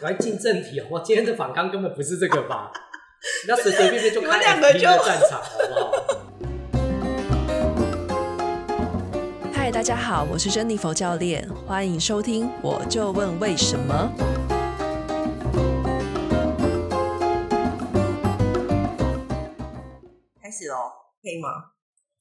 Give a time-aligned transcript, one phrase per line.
[0.00, 0.86] 来进正题哦。
[0.90, 2.72] 我今天的反纲根本不是这个吧？
[3.46, 5.92] 那随随便便就开两个就战场，好不好？
[9.52, 12.50] 嗨，大家好，我是珍妮佛教练，欢迎收听。
[12.62, 14.10] 我就问为什么？
[20.42, 20.76] 开始喽，
[21.22, 21.48] 可以吗？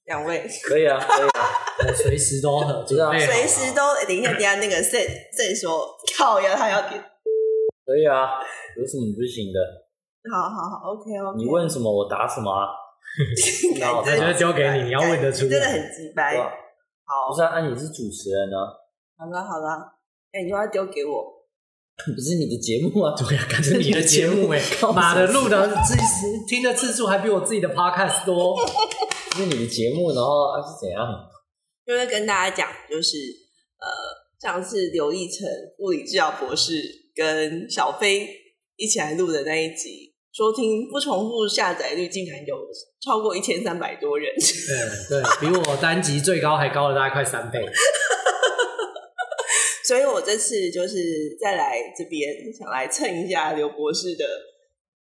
[0.04, 1.50] 两位可以啊，可以啊，
[1.88, 3.96] 我 随时都很，知道，随时都。
[4.05, 7.02] 等一下，等一下，那个 Sam Sam 说靠呀，他要点。
[7.89, 8.37] 可以啊，
[8.77, 9.57] 有什么不行的？
[10.29, 11.37] 好好好，OK OK。
[11.41, 12.69] 你问什么我答什么啊？
[13.79, 15.50] 然后他就交给你，你要问得出来。
[15.50, 16.37] 真的很直白。
[16.37, 18.57] 好，不是啊，你是主持人呢。
[19.17, 19.97] 好了好了，
[20.31, 21.33] 哎，你就要丢给我。
[22.15, 24.61] 不是你的节目啊， 对呀，可是你的节目哎，
[24.93, 26.03] 妈的录的自己
[26.47, 28.56] 听的次数还比我自己的 Podcast 多。
[29.36, 31.07] 是你的节目，然后是怎样？
[31.87, 33.17] 就会跟大家讲，就是
[33.80, 33.88] 呃，
[34.39, 35.47] 上次刘奕成
[35.80, 36.73] 物理治疗博士
[37.19, 38.30] 跟小飞
[38.78, 40.08] 一起来录的那一集。
[40.31, 42.56] 收听不重复下载率竟然有
[43.03, 44.31] 超过一千三百多人，
[45.09, 47.59] 对对，比我单集最高还高了大概快三倍。
[49.84, 54.23] 所以我这次就是再来这边想来蹭一下刘博士的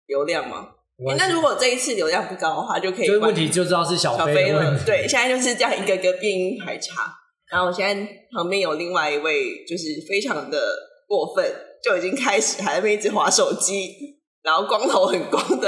[0.08, 0.70] 流量嘛。
[1.18, 3.08] 那如果这一次流量不高的话，就可以。
[3.08, 4.80] 这个问题就知道是小飞了。
[4.86, 7.14] 对，现在就是这样一个个变音排查。
[7.52, 10.58] 然后我现在旁边有另外一位，就是非常的
[11.06, 11.54] 过分，
[11.88, 14.18] 就已经开始还在一直滑手机。
[14.44, 15.68] 然后光头很光的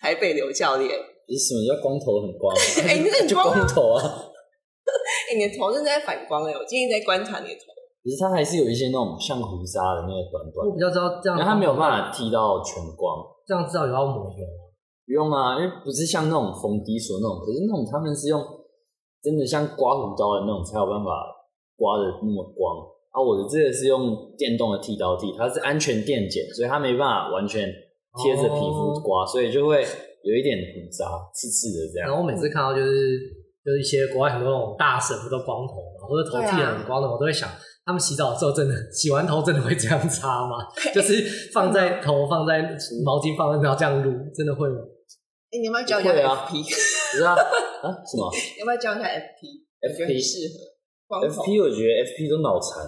[0.00, 0.90] 台北刘教练，
[1.28, 2.54] 你什么叫光头很光？
[2.86, 4.02] 哎、欸，你很 光，光头啊！
[5.30, 7.70] 哎、欸，你的头正在反光哎，我今天在观察你的头。
[8.02, 10.66] 可是他还是有一些那种像胡渣的那个短短。
[10.66, 13.22] 我比较知道这样，他没有办法剃到全光。
[13.46, 14.62] 这样至少有要抹油吗？
[15.06, 18.42] 不用啊，因为不是像那种冯迪索那种，可是那种他们是用
[19.22, 21.08] 真的像刮胡刀的那种才有办法
[21.76, 22.90] 刮的那么光。
[23.14, 27.72] 啊，我的这个是用电动的剃刀剃，它是安全电剪，所以它没办法完全。
[28.22, 29.82] 贴着皮肤刮，所以就会
[30.22, 31.02] 有一点很渣，
[31.34, 32.06] 刺刺的这样。
[32.06, 33.18] 然后我每次看到就是
[33.58, 37.50] 就是一些国外很多那种大神不都光头嘛，或者头剃很光的，我都会想，
[37.84, 40.62] 他们洗澡的时候真的洗完头真的会这样擦吗？
[40.94, 42.62] 就是放在 头放在
[43.04, 44.78] 毛巾放在然后这样撸，真的会吗？
[45.50, 46.62] 哎，你要不要教一下 FP？
[46.62, 48.30] 不是啊啊什么？
[48.62, 52.86] 要不要教一下 FP？FP 适合 FP，我觉得 FP 都脑残。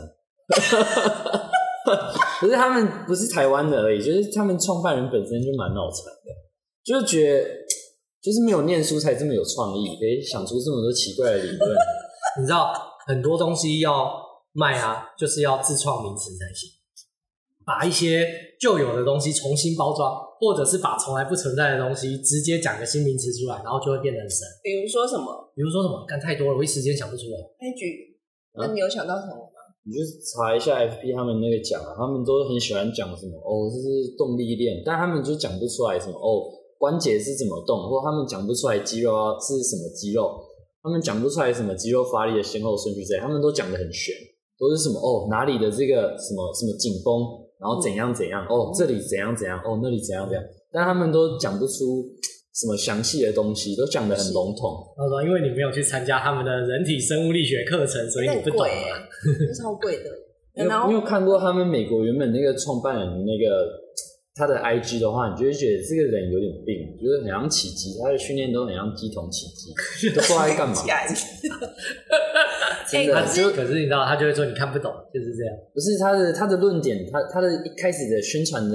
[2.40, 6.30] 不是他们不是台湾的而已，就是他们创办人本身就蛮脑残的，
[6.84, 7.48] 就是觉得
[8.20, 11.76] 就是没有念书才这么有创意，可以想出这么多奇怪的理论。
[12.38, 12.72] 你知道
[13.06, 14.12] 很多东西要
[14.52, 16.70] 卖啊，就是要自创名词才行，
[17.64, 18.28] 把一些
[18.60, 24.46] 旧有的东西重新包装，或者是把从来不存在的东西直接讲个新名词出来，然后就会变得很神。
[24.62, 25.52] 比如说什么？
[25.54, 26.04] 比如说什么？
[26.06, 27.38] 干太多了，我一时间想不出来。
[27.60, 28.18] 那举，
[28.54, 29.52] 那你有想到什么？
[29.86, 40.42] 你就查一下 FP 他们那个讲，他们都很喜欢讲什么哦，这是动力链，但他们就讲不出来什么哦，关节是怎么动，或他们讲不出来肌肉啊是什么肌肉，
[40.82, 44.12] 他们讲不出来什么肌肉发力的先后顺序之类，他们都讲得很玄，
[44.58, 47.22] 都是什么哦哪里的这个什么什么紧绷，
[47.60, 50.42] 然后怎样怎样哦这里怎样怎样哦那里怎样怎样，
[50.72, 52.02] 但他们都讲不出。
[52.56, 54.83] 什么详细的东西都讲得很笼统。
[54.97, 59.05] 他说：“因为你没有去参加他们的人体生物力学课程，所以你不懂啊。
[59.61, 60.05] 超贵的。
[60.55, 63.69] 你有，你有看过他们美国原本那个创办人那个
[64.34, 69.77] 他的 IG 的话，你就会觉得这个人有点病，就是很像起乩，他的训练都很像鸡同起乩，
[70.17, 70.75] 都不知道在干嘛。
[72.91, 75.55] 真的，就可是你知道，他就会说你看不懂，就是这样。
[75.75, 78.75] 不是他的他的论点，他他的一开始的宣传的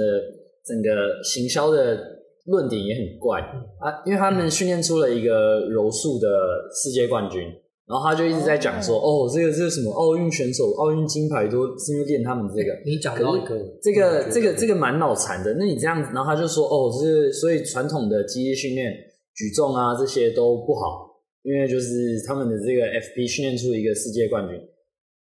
[0.64, 1.98] 整个行销的。”
[2.46, 3.40] 论点也很怪
[3.78, 6.26] 啊，因为他们训练出了一个柔术的
[6.74, 7.40] 世界冠军，
[7.86, 12.72] 然后他就一直在讲说，哦，这个这个什么奥运选手、奥运金牌都是因为练他们这个。
[12.84, 15.54] 你讲到一个，这个这个这个蛮脑残的。
[15.54, 18.92] 那你这样子，然后他就说，哦，是所以传统的肌力训练、
[19.36, 24.58] 举重啊这些都不好，因为就是他们的这个 FP 训练出一个世界冠军，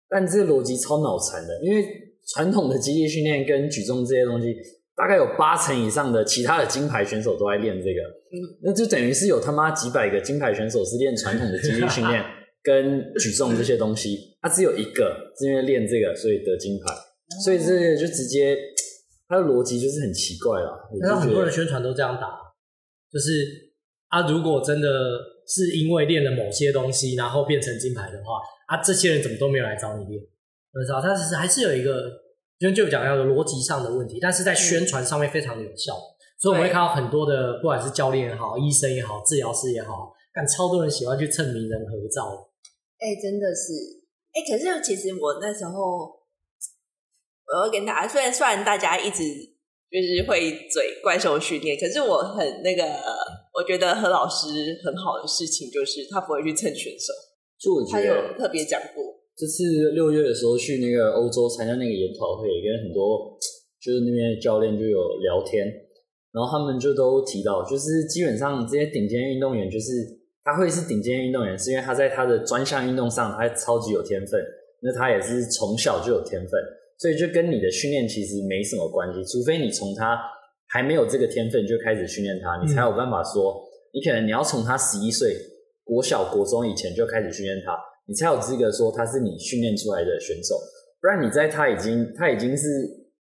[0.09, 1.85] 但这个逻辑超脑残的，因为
[2.27, 4.55] 传统的肌力训练跟举重这些东西。
[4.99, 12.21] 大概有八成以上的其他的金牌选手都在练这个，嗯，那就等于是有他妈几百个金牌选手是练传统的肌力训练
[12.61, 16.93] 跟举重这些东西，他只有一个是因为练这个所以得金牌，
[17.41, 18.57] 所以这个就直接
[19.29, 20.69] 他的逻辑就是很奇怪啦。
[20.99, 22.27] 那很多人宣传都这样打，
[23.09, 23.71] 就是
[24.09, 24.89] 啊，如果真的
[25.47, 30.21] 是因为练了某些东西然后变成金牌的话，啊，这些人怎么都没有来找你练？
[30.73, 32.27] 我知道，他其实还是有一个。
[32.59, 42.49] 因为就讲到的逻辑上的问题，但是在宣传上面非常的有效，嗯、所以我们会看到很多的，不管是教练也好、医生也好、治疗师也好，但超多人喜欢去蹭名人合照。
[42.99, 43.71] 哎、欸，真的是，
[44.33, 46.19] 哎、欸，可是其实我那时候，
[47.47, 49.23] 我要跟大家，虽然虽然大家一直
[49.89, 52.83] 就是会嘴怪兽训练，可是我很那个，
[53.53, 54.47] 我觉得何老师
[54.83, 57.13] 很好的事情就是他不会去蹭选手，
[57.57, 63.39] 就我觉得他有特别讲过，这次六月的时候去那个欧洲参加那个研讨会，跟很多
[63.79, 65.65] 就是那边的教练就有聊天，
[66.33, 69.87] 然后他们就都提到，就是基本上这些顶尖运动员，就是
[70.43, 74.43] 他会是顶尖运动员，是因为他在他的专项运动上他超级有天分，
[74.81, 76.51] 那他也是从小就有天分。
[76.97, 80.19] 所以就跟你的训练其实没什么关系，除非你从他
[80.67, 83.63] 还没有这个天分就开始训练他，你才有办法说，
[83.93, 85.33] 你可能你要从他十一岁
[85.85, 87.71] 国小国中以前就开始训练他，
[88.09, 90.57] 你才有资格说他是你训练出来的选手。
[90.99, 92.65] 不然你在他已经他已经是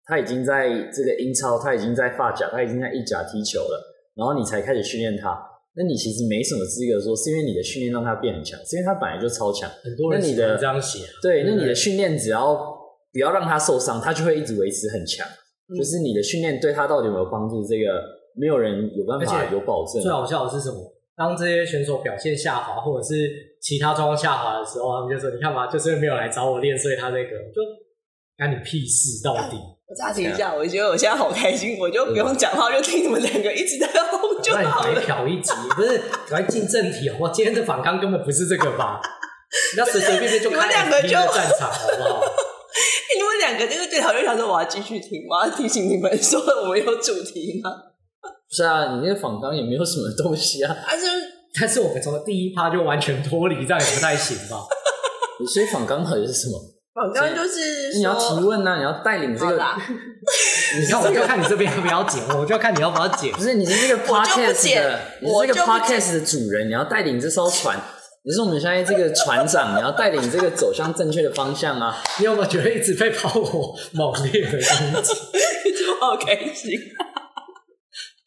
[0.07, 3.77] 他已经在这个英超，他已经在发甲，他已经在意甲踢球了，
[4.17, 5.39] 然后你才开始训练他，
[5.77, 9.71] 那你其实没什么资格说是因为你的训练让他变很强，是因为他本来就超强。
[9.85, 12.77] 很多人喜欢这样写，对，那你的训练只要。
[13.11, 15.27] 不要让他受伤，他就会一直维持很强。
[15.73, 18.05] 嗯、就是你的训练对他到底有没有帮助，这个
[18.37, 20.01] 没有人有办法有保证。
[20.03, 20.77] 最好笑的是什么？
[21.19, 23.29] 当这些选手表现下滑，或者是
[23.61, 27.61] 其他状况下滑的时候，他们就说：“你看嘛，就是没有来找我练，所以他那个就
[28.37, 34.93] 干你屁事到底。”我暂停一下，我觉得我现在好开心，我就不用讲话，就听你们两个一直在吼就好了。
[34.95, 36.01] 那你来一集，不是
[36.31, 37.11] 来进正题？
[37.19, 39.01] 哇今天的反纲根本不是这个吧？
[39.77, 42.23] 那随随便便就开两个就战场，好不好？
[43.17, 47.71] 你们两个这个对头就想说，我要继续听，我要提醒你们说我们有主题吗？
[48.49, 50.75] 不是啊，你那个访纲也没有什么东西啊。
[50.87, 51.07] 但 是，
[51.61, 54.57] 但是我们从第一趴就完全脱离，这样也不太行吧？
[55.53, 56.59] 所以仿钢到底是什么？
[56.95, 59.53] 仿钢就是你要提问啊，你要带领这个。
[60.81, 63.33] 你看，我就看你这边要不要剪，我就要看你要不要剪。
[63.33, 67.79] 不是，你是这个 podcast 的，你是这个 podcast 的主人，你要带领这艘船。
[68.25, 71.97] 你是我们现在这个船长，你要带领这个走向正确的方向啊！
[72.19, 75.15] 你有没有觉得一直被炮火猛烈的攻击？
[75.73, 76.73] 就好开心，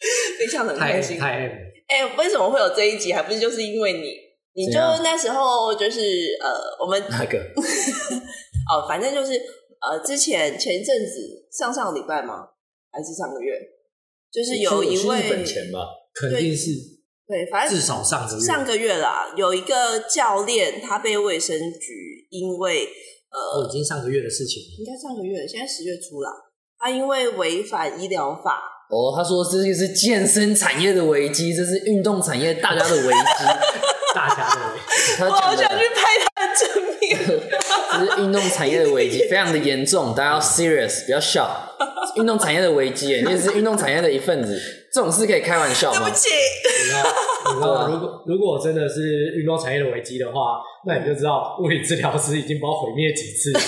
[0.39, 1.17] 非常很开心。
[1.17, 1.47] 太
[1.87, 3.13] 哎、欸，为什么会有这一集？
[3.13, 4.31] 还不是就是因为你？
[4.53, 6.01] 你就那时候就是
[6.41, 6.49] 呃，
[6.83, 7.37] 我们哪个？
[8.67, 9.33] 哦，反正就是
[9.79, 12.47] 呃，之前前一阵子上上个礼拜吗？
[12.91, 13.53] 还是上个月？
[14.31, 16.71] 就是有一位日本钱吧，肯定是。
[17.27, 22.85] 对，反正至少上个月上个月啦，有一个教练他被卫生局因为
[23.31, 26.29] 呃，哦，已经上个月的事情，应该上个月，现在十月初了。
[26.77, 28.61] 他因为违反医疗法，
[28.91, 33.09] 哦，他说这个是健身产业的危机，这是运动产业大家的危机，
[34.13, 35.23] 大家的危机。
[35.23, 36.01] 我好想去拍
[36.35, 37.17] 他的正面，
[37.91, 41.69] 这是运动产业的危机，非常的严重，大家要 serious，不要笑。
[42.17, 44.59] 运动产业的危机，你也是运动产业的一份子。
[44.91, 46.01] 这种事可以开玩笑吗？
[46.01, 46.29] 对不起，
[46.83, 47.03] 你知道，
[47.47, 53.61] 你知道，如果如果真的是运动产业的危机的话，那你就知道物理治疗师已经把我毁灭几次了。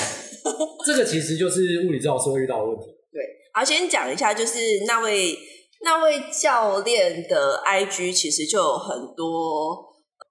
[0.86, 2.93] 这个其实就是物理治疗师会遇到的问题。
[3.53, 4.57] 对，好，先讲一下，就是
[4.88, 5.38] 那位
[5.83, 9.85] 那位教练的 IG 其实就有很多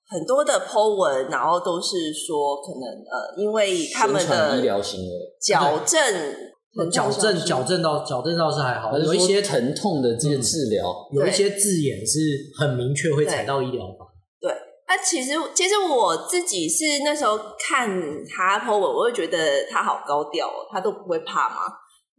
[0.08, 5.10] 很多的 po 文，然后都是说可能呃，因为他们的医疗行为
[5.40, 6.52] 矫正。
[6.90, 12.18] 矫正矫正到矫正倒是还好，有一些疼痛的这些治疗，嗯，有一些字眼是
[12.58, 14.06] 很明确会踩到医疗法。
[14.40, 14.50] 对，
[14.88, 17.90] 那其实其实我自己是那时候看
[18.26, 21.56] 他 po 文，我会觉得他好高调哦，他都不会怕吗？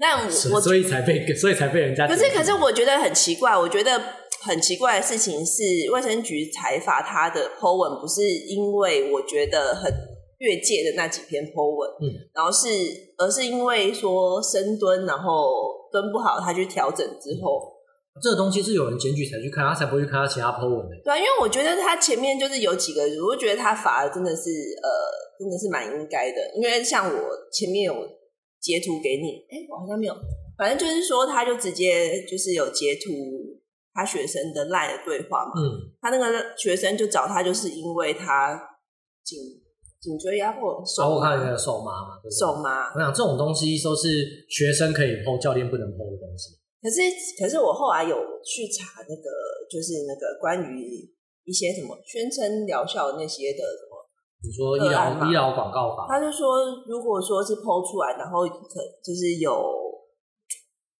[0.04, 2.06] 那我所以才被所以才被人家。
[2.06, 4.00] 可是可是我觉得很奇怪，我觉得
[4.42, 9.92] 很奇怪的事情是，卫生局采罚他的 po 文，不是因为我觉得很。
[10.40, 12.68] 越界的那几篇 po 文，嗯，然后是，
[13.18, 17.72] 而是因为说深蹲，然后蹲不好，他去调整之后，
[18.12, 20.96] 嗯、这个东西是有人检举才去看，他才不会去看他其他 po 文的。
[21.02, 24.50] 对啊，因为我觉得他前面就是有几个，我觉得他罚的真的是，
[24.84, 24.90] 呃，
[25.40, 26.38] 真的是蛮应该的。
[26.58, 27.94] 因为像我前面有
[28.64, 30.16] 截图给你，哎，我好像没有，
[30.58, 33.12] 反正就是说，他就直接就是有截图
[33.94, 38.80] 他学生的 LINE 的对话嘛，嗯，他那个学生就找他，就是因为他
[39.24, 39.38] 颈。
[40.04, 42.92] 颈椎压迫，手，我看那个手麻嘛，手麻。
[42.92, 46.60] 我想这种东西都是学生可以 po，教练不能 po 的东西。
[46.84, 47.00] 可是，
[47.40, 48.12] 可是我后来有
[48.44, 49.32] 去查那个，
[49.72, 51.08] 就是那个关于
[51.48, 53.64] 一些什么宣称疗效那些的
[54.44, 59.52] 你说医疗医疗广告法，他就说，如果说是 po 出来，然后可就是有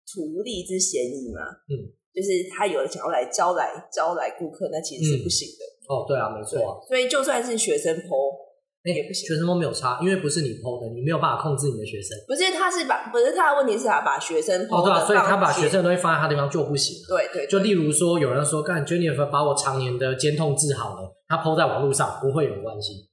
[0.08, 5.62] 图利之嫌疑嘛，嗯，就是他有想要来招来招来顾客，那其实是不行的。
[5.66, 6.80] 嗯、哦，对啊，没错啊。
[6.88, 8.44] 所以就算是学生 po。
[8.86, 12.18] 那也不行，学生都没有差，因为不是你 PO 的，你没有办法控制你的学生。
[12.28, 16.98] 不是，他是把，不是他的问题是他把学生 PO 哦，对啊，所以他把学生的东西放在他地方就不行。
[17.08, 23.10] 对对，对，就例如说，有人说，干 Jennifer 把我常年的肩痛治好了，他 PO 在网络上不会有关系。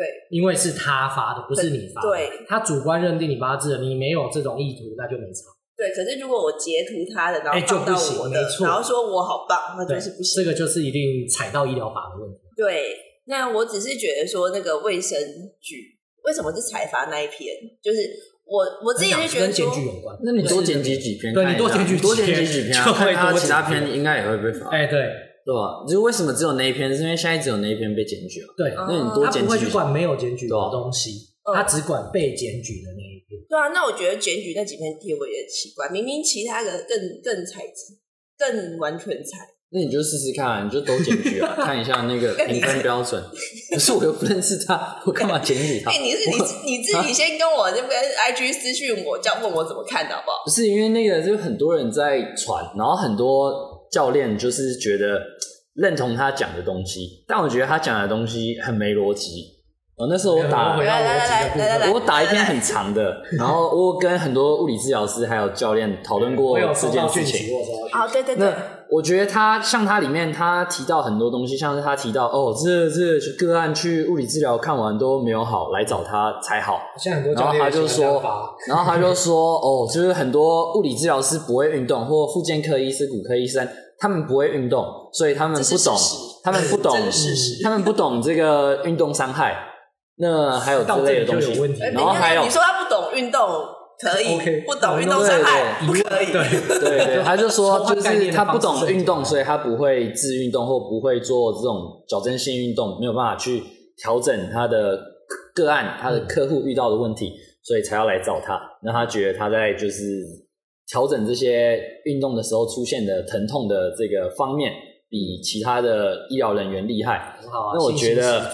[0.00, 2.08] 对，因为是他发的，不是你发的。
[2.08, 5.52] 对，他主观认定你八字了，你没有这种意图，那就没差。
[5.76, 7.92] 对，可是如果我截图他的，然后放到
[8.22, 10.42] 我的，欸、然后说我好棒，那就是不行。
[10.42, 12.38] 这个就是一定踩到医疗法的问题。
[12.56, 15.18] 对，那我只是觉得说那个卫生
[15.60, 15.76] 局
[16.24, 17.98] 为什么是采罚那一篇，就是。
[18.50, 24.68] 我我自己是觉得跟检举有关，那你多检举几篇，对，你多检举多检举几篇，就会多其他篇应该也会被罚。
[24.70, 24.98] 哎，对，
[25.44, 25.84] 对吧？
[25.86, 26.94] 就是为什么只有那一篇？
[26.94, 28.54] 是因为现在只有那一篇被检举了。
[28.56, 31.10] 对，那你多检举，他不会去管没有检举的东西，
[31.54, 33.40] 他只管被检举的那一篇。
[33.48, 37.62] 对啊，那我觉得检举那几篇贴文也奇怪，明明其他的更更采
[38.38, 39.38] 更完全采。
[39.72, 43.22] 那你就试试看，你就都检举啊， 看一下那个评分标准。
[43.72, 45.92] 可是我又不认识他，我干嘛检举他？
[45.92, 50.38] 你是你你自己先跟我那边 IG 私讯我，叫问我怎么看的好不好？
[50.44, 55.20] 不是因为那个，就很多人在传，然后很多教练就是觉得
[55.74, 59.58] 认同他讲的东西，但我觉得他讲的东西很没逻辑。
[59.96, 67.48] 哦那时候我打，回到逻辑的部分，我打一篇很长的，然后我跟很多物理治疗师还有教练讨论过这件事情。
[67.92, 68.46] 哦，对对对。
[68.48, 76.80] 那我觉得他像他里面他提到很多东西，像是他提到哦，这这个案去物理治疗看完都没有好，来找他才好。
[77.36, 78.22] 然后他就说，
[78.66, 83.68] 然后他就说哦，就是很多物理治疗师不会运动，或复健科医师、骨科医生，
[83.98, 85.96] 他们不会运动，所以他们不懂，
[86.42, 86.96] 他们不懂，
[87.62, 89.66] 他们不懂这个运动伤害。
[90.22, 91.52] 那还有之类的东西，
[91.94, 93.40] 然后还有你说他不懂运动
[94.02, 103.62] 可以，不懂运动伤害不可以，对对对，他就说 就是他不懂运动，所以他不会自运动或不会做这种矫正性运动，没有办法去
[103.96, 104.98] 调整他的
[105.54, 108.58] 个案，他的客户遇到的问题，所以才要来找他。
[108.82, 110.02] 那他觉得他在就是
[110.88, 114.72] 调整这些运动的时候出现的疼痛的这个方面，
[115.10, 117.36] 比其他的医疗人员厉害。
[117.74, 118.50] 那我觉得。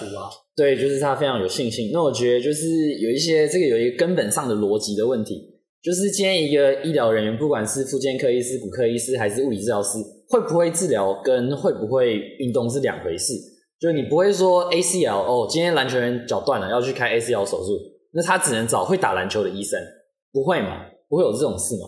[0.57, 1.91] 对，就是他非常有信心。
[1.93, 5.39] 那我觉得就是有一些这个有一个根本上的逻辑的问题，
[5.83, 13.35] 就是今天一个医疗人员，不管是复健科医师、骨科医师还是物理治疗师，会不会治疗跟会不会运动是两回事。
[13.79, 17.79] 就你不会说 ACL 哦，今天篮球员脚断了要去开 ACL 手术，
[18.13, 19.79] 那他只能找会打篮球的医生，
[20.33, 20.87] 不会嘛？
[21.07, 21.87] 不会有这种事嘛？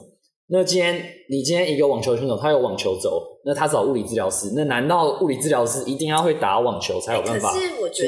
[0.51, 0.96] 那今天
[1.29, 7.60] 你今天一个网球选手，他有网球肘，那他找物理治疗师，那难道物理治疗师一定要会打网球才有办法处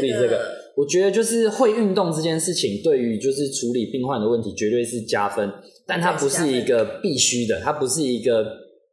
[0.02, 0.42] 理这个？
[0.76, 5.52] 我觉得就是会运动这件事情，对于就是处理病患的问题绝对是加分，
[5.86, 8.44] 但它不是一个必须的，它不是一个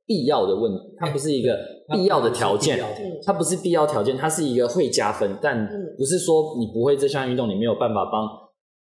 [0.05, 1.57] 必要的问，它不是一个
[1.91, 2.79] 必要的条件，
[3.25, 8.29] 它不是必要条件，它是一个会加分，但不是说你不会这项运动，你没有办法帮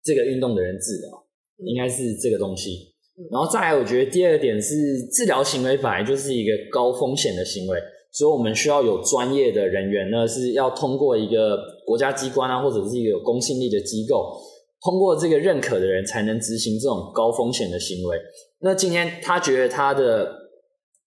[0.03, 1.23] 这个运动的人治疗，
[1.65, 2.90] 应该是这个东西。
[3.29, 7.77] 然后再来，我觉得第二点是治疗行为本来就是一个高风险的行为，
[8.11, 14.37] 所以我们需要有专业的人员呢，是要通过一个国家机关啊，或者是一个有公信力的机构，
[14.83, 18.17] 通过这个认可的人才能执行这种高风险的行为。
[18.61, 20.31] 那今天他觉得他的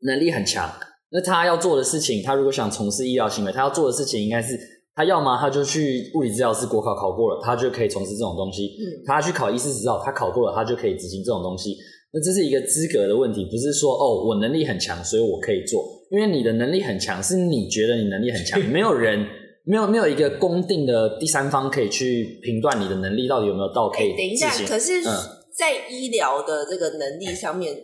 [0.03, 0.71] 能力很强，
[1.11, 4.59] 那他要做的事情，他如果想从事医疗行为，他要做的事情应该是，
[4.95, 11.77] 他要么他就去物理治疗师国考考过了，他就可以从事这种东西；嗯他去考医师执照，他考过了，他就可以执行这种东西。
[12.15, 15.85] 那这是一个资格的问题，不是说哦，我能力很强，所以我可以做。
[16.13, 19.27] 因为你的能力很强，是你觉得你能力很强， 没有人，
[19.65, 24.17] 没有没有一个公定的第三方可以去评断你的能力到底有没有到可以、欸。
[24.17, 25.03] 等一下，可是，
[25.59, 27.75] 在医疗的这个能力上面，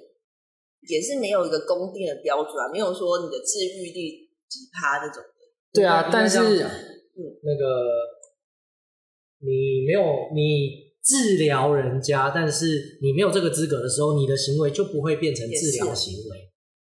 [0.89, 5.21] 也是没有一个公定的标准啊，没有说你的治愈率几趴那种。
[5.73, 7.65] 对啊，但是，嗯，那个
[9.41, 10.01] 你没有
[10.33, 10.89] 你。
[11.03, 16.49] 治疗人家，但是你没有这个资格的时候，你的行为就不会变成治疗行为。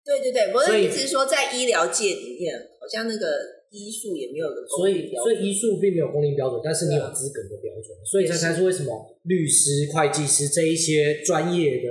[0.06, 3.26] 对对对，我的意思是说，在医疗界里面，好像那个
[3.72, 4.46] 医术也没有。
[4.78, 11.90] 所以，所以医术并没有公定标准，但是你有资格的标准，所以才才是为什么律师、会计师这一些专业的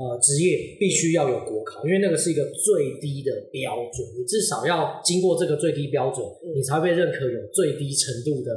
[0.00, 6.24] 呃职业必须要有国考，因为那个是一个最低的标准，你至少要经过这个最低标准，
[6.56, 8.50] 你才会被认可有最低程度的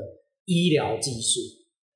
[0.46, 1.41] 医疗技术。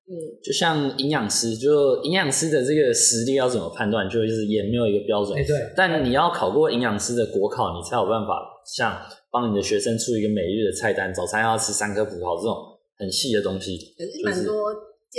[0.10, 5.38] 嗯，就像营养师，就营养师的这个实力要怎么判断，就是也没有一个标准。
[5.38, 8.98] 欸、对，但你要考过营养师的国考，你才有办法像
[9.30, 12.56] 帮你的学生出一个每日的菜单，早餐要吃三颗葡萄这种
[12.98, 13.78] 很细的东西。
[13.98, 14.56] 可是蛮多，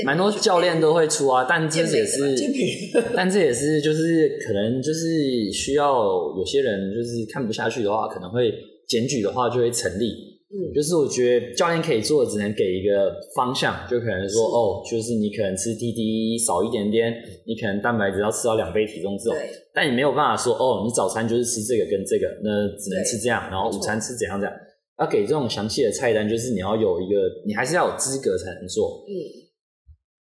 [0.07, 2.35] 蛮多教练都会出啊，但这也是，
[3.15, 6.03] 但这也是就是可能就是需要
[6.35, 8.55] 有些人就是看不下去的话，可能会
[8.89, 10.28] 检举的话就会成立。
[10.49, 17.13] 嗯，就是我觉得教练可以做的，只能给一个方向，就可能说，哦，就是你可能吃 TDE 少一点点，
[17.47, 19.37] 你可能蛋白质要吃到两倍体重这种，
[19.75, 24.57] 但你没有办法说，哦，你早餐就是吃这个跟这个，那只能吃这样，然后午餐吃怎样怎样。
[24.99, 29.05] 要给这种详细的菜单，就是你要有一个，你还是要有资格才能做。
[29.07, 29.13] 嗯，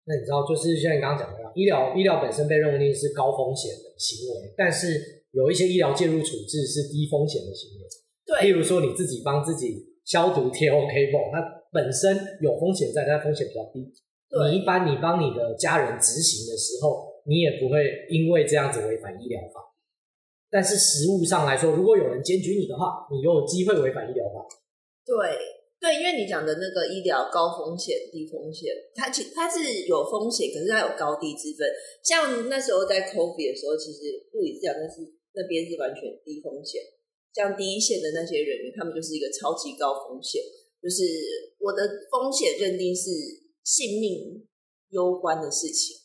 [0.08, 7.86] 那你知道，就是像你刚刚讲的，医疗医疗本身被认为是高风险的行为，但是有一些医疗介入处置是低风险的行为。
[8.26, 11.42] 对，例如说你自己帮自己消毒贴 OK 绷，它
[11.72, 13.92] 本身有风险在，但风险比较低。
[14.34, 19.62] 你一般你帮你的家人执行的时候，你也不会因为这样子违反医疗法，
[20.50, 24.42] 但是实务上来说，如果有人检举你的话，你又有机会违反医疗法。
[25.06, 25.14] 对
[25.80, 31.68] 对，因为你讲的那个医疗高风险低风险，它其它是有风险，可是它有高低之分。
[32.02, 34.00] 像那时候在 COVID 的时候，其实
[34.34, 35.04] 物理治疗那是
[35.36, 36.82] 那边是完全低风险，
[37.34, 40.42] 像第一线的那些人员，他们就是一个超级高风险，
[40.82, 41.04] 就是
[41.60, 43.10] 我的风险认定是
[43.64, 44.46] 性命
[44.90, 45.98] 攸关的事情。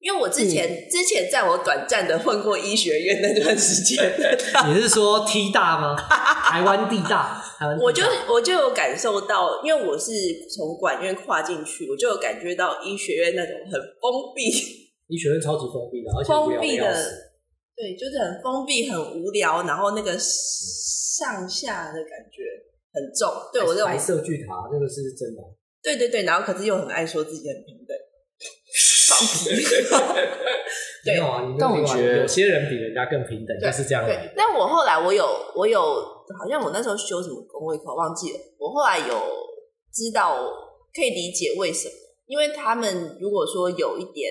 [0.00, 4.02] 因为我之前、嗯、之前在我短暂的混过医学院那段时间，
[4.66, 5.94] 你是说 T 大吗？
[5.94, 10.10] 台湾地大，台湾地大，我就我就有感受到，因为我是
[10.48, 14.48] 从管院跨进去，我就有感觉到医学院那种很封闭，
[15.08, 17.29] 医学院超级封闭的，而且封闭的，
[17.80, 22.44] 对，就是很封闭、很无聊，然后那个上下的感觉
[22.92, 23.26] 很重。
[23.54, 25.40] 对我这种白色巨塔，那个是真的。
[25.82, 27.96] 对对对，然后可是又很爱说自己很平等。
[31.06, 34.04] 没有啊，你但我觉得有些人比人家更平等，就是这样。
[34.04, 35.24] 对，但我后来我有
[35.56, 38.38] 我有，好像我那时候修什么工位课忘记了。
[38.58, 39.14] 我后来有
[39.90, 40.36] 知道，
[40.94, 41.94] 可以理解为什么，
[42.26, 44.30] 因为他们如果说有一点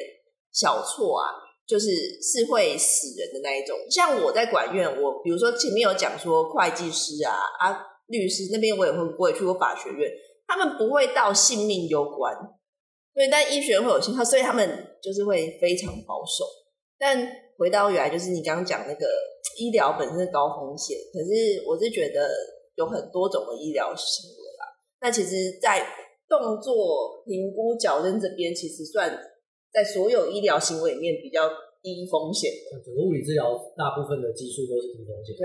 [0.51, 1.33] 小错啊，
[1.69, 1.85] 就是
[2.19, 3.77] 是会死人的那一种。
[3.91, 10.09] 像我在管院，我比如说前面有讲说会计师啊啊律师那边，我也会我也去过法学院，
[10.47, 12.35] 他们不会到性命攸关。
[13.13, 14.67] 对，但医学院会有信号，所以他们
[14.99, 16.43] 就是会非常保守。
[16.97, 19.05] 但回到原来，就是你刚刚讲那个
[19.59, 22.29] 医疗本身是高风险，可是我是觉得
[22.75, 24.65] 有很多种的医疗行为啦。
[25.01, 25.85] 那其实，在
[26.27, 29.09] 动作评估矫正这边，其实算
[29.71, 31.49] 在所有医疗行为里面比较
[31.81, 32.79] 低风险的。
[32.83, 35.35] 整个物理治疗大部分的技术都是低风险。
[35.35, 35.43] 对，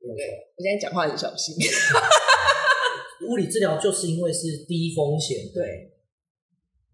[0.00, 0.24] 没错，
[0.56, 1.54] 我现在讲话很小心。
[3.28, 5.90] 物理治疗就是因为是低风险，对。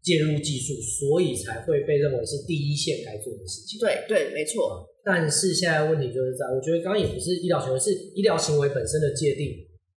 [0.02, 3.78] 介入技术，所以才会被认为是第一线该做的事情。
[3.78, 4.88] 对对，没错。
[5.04, 9.48] 但是现在问题就是在，我觉得刚刚也不是医疗行为，是医疗行为本身的界定。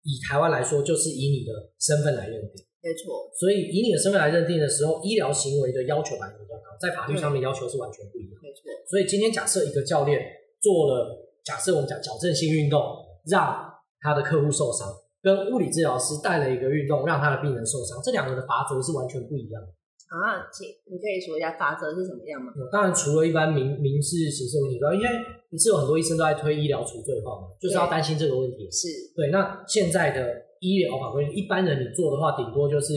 [0.03, 2.65] 以台湾来说，就是以你的身份来认定。
[2.83, 3.31] 没错。
[3.31, 8.35] 所以以你的身份来认定的时候，医疗行为的要求还是比较高，在法律上面要求是完全不一样。
[8.43, 8.67] 没错。
[8.85, 10.19] 所以今天假设一个教练
[10.59, 12.83] 做了，假设我们讲矫正性运动，
[13.25, 14.91] 让他的客户受伤，
[15.23, 19.69] 跟物理治疗师带了一个运动，让他的病人受伤，这两个的罚则是完全不一样的。
[20.13, 22.53] 啊，请你可以说一下法则是什么样吗？
[22.71, 25.07] 当然，除了一般民民事刑事问题之外，因为
[25.49, 28.69] 不是有很多医生都在推医疗除罪化嘛，就是要担心这个问题。
[28.69, 29.31] 是对。
[29.31, 30.21] 那现在的
[30.63, 32.93] 医疗法规，一般人你做的话，顶多就是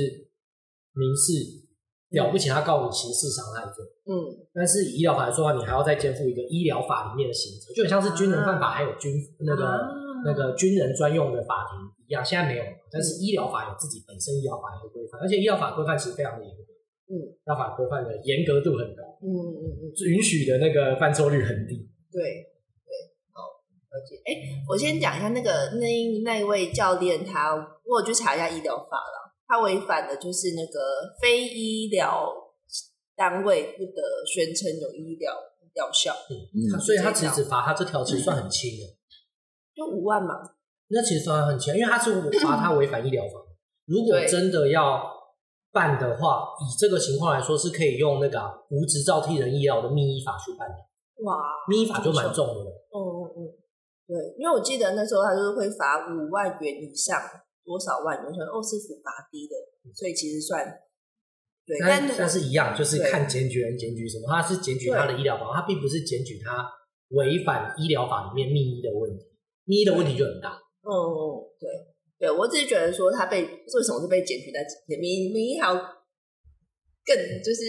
[0.94, 1.66] 民事，
[2.14, 3.83] 了不起他告你刑事伤害罪。
[4.07, 4.46] 嗯。
[4.55, 9.83] 但是以医疗法来说的话，你还要再肩负一个医疗法里面的刑责，就很像是军人犯法，还有军、啊、那个、啊、
[10.24, 11.76] 那个军人专用的法庭
[12.07, 12.24] 一样。
[12.24, 16.62] 现在没有，但是医疗法有自己本身医疗法的规范，而且医疗法规范其实非常的严格。
[17.11, 21.90] 嗯，医疗法规范的严格度很高，嗯嗯嗯，允许的那个犯错率很低。
[22.11, 22.46] 对
[24.24, 27.54] 哎，我先讲一下那个那那一位教练，他
[27.85, 32.32] 我有去查一下医疗法了，他违反的就是那个非医疗
[33.16, 35.32] 单位不得宣称有医疗
[35.74, 36.12] 疗效。
[36.30, 36.37] 嗯
[36.74, 38.96] 嗯，所以他其实只罚他这条其实算很轻的，
[39.74, 40.35] 就五万嘛。
[40.88, 43.35] 那其实算很轻，因为他是罚他违反医疗法。
[43.87, 45.14] 如果真的要。
[45.72, 50.74] 办的话，以这个情况来说，是可以用那个、啊、无执照替人医疗的密医法去办的。
[51.22, 51.37] 哇，
[51.68, 52.64] 密医法就蛮重的
[52.96, 52.96] 嗯，
[54.07, 57.19] 对，因为我记得那时候他就是会罚五万元以上，
[57.64, 58.25] 多少万元？
[58.33, 59.55] 像哦，是罚低的，
[59.95, 60.64] 所以其实算
[61.66, 61.77] 对。
[61.81, 66.71] 但但是一样，就是看检举人检举什么，他是检举他的医疗法，他并不是检举他
[67.11, 69.25] 违反医疗法里面密医的问题，
[69.64, 70.55] 密医的问题就很大。
[70.83, 71.69] 嗯嗯，对。
[72.19, 74.99] 对，我只是觉得说他被为什么是被检举在几天？
[74.99, 77.14] 民民医还更
[77.45, 77.61] 就是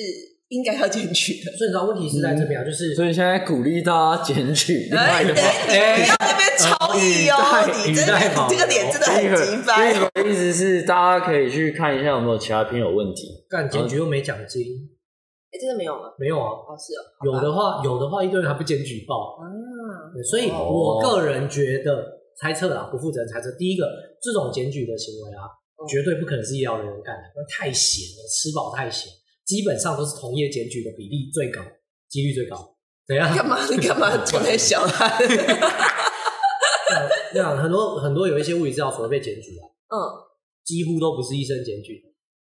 [0.49, 1.51] 应该要检举的。
[1.57, 4.89] 所以你知道问题是在这边啊，就是所以现在鼓励大家检举。
[4.91, 7.37] 哎，对，不要那边超意哦，
[7.85, 8.13] 你真的
[8.49, 10.25] 这个点真的很奇葩。
[10.25, 13.45] 意思是大家可以去看一下有没有其他片有问题。
[13.49, 14.63] 干检举又没奖金，
[15.51, 16.13] 哎，真的没有吗？
[16.17, 16.49] 没有啊。
[16.49, 17.01] 哦，是哦。
[17.25, 19.47] 有的话，有的话，一堆人还不检举报啊。
[20.29, 22.17] 所以我个人觉得。
[22.39, 23.49] 猜测啦，不负责任猜测。
[23.57, 23.89] 第一个，
[24.21, 25.49] 这种检举的行为啊，
[25.81, 29.11] 嗯、绝对不可能是医疗人员干的，那太闲了，吃饱太闲，
[29.47, 31.61] 基本上都是同业检举的比例最高，
[32.09, 32.75] 几率最高。
[33.07, 33.33] 怎样？
[33.33, 33.57] 干嘛？
[33.71, 35.17] 你 干嘛这么小孩？
[37.33, 39.63] 对啊，很多很多有一些物理治疗所被检举啊，
[39.95, 39.95] 嗯，
[40.65, 42.09] 几乎都不是医生检举的，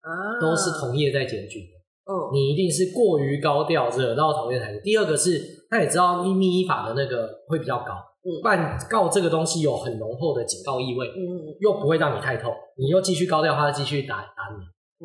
[0.09, 1.77] 啊，都是同业在检举的。
[2.11, 4.81] 嗯，你一定是过于高调，惹到同业才是。
[4.81, 14.65] 第二个是，他也知道秘密依法的那个会比较高，嗯，不然告这个东西有很浓厚的警告意味，嗯，又不会让你太痛，你又继续高调，他继续打打你。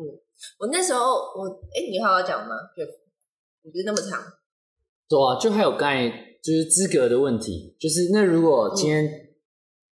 [0.58, 1.00] 我那时候
[1.36, 2.54] 我哎，你还要讲吗？
[2.74, 2.84] 对，
[3.62, 4.20] 你不是那么长。
[5.08, 6.08] 对啊，就还有刚才
[6.42, 9.08] 就是资格的问题，就是那如果今天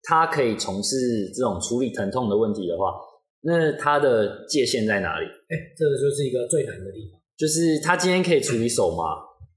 [0.02, 2.94] 他可以从事这种处理疼痛的问题的话，
[3.42, 5.26] 那他的界限在哪里？
[5.26, 7.20] 哎，这个就是一个最难的地方。
[7.36, 9.04] 就是他今天可以处理手麻，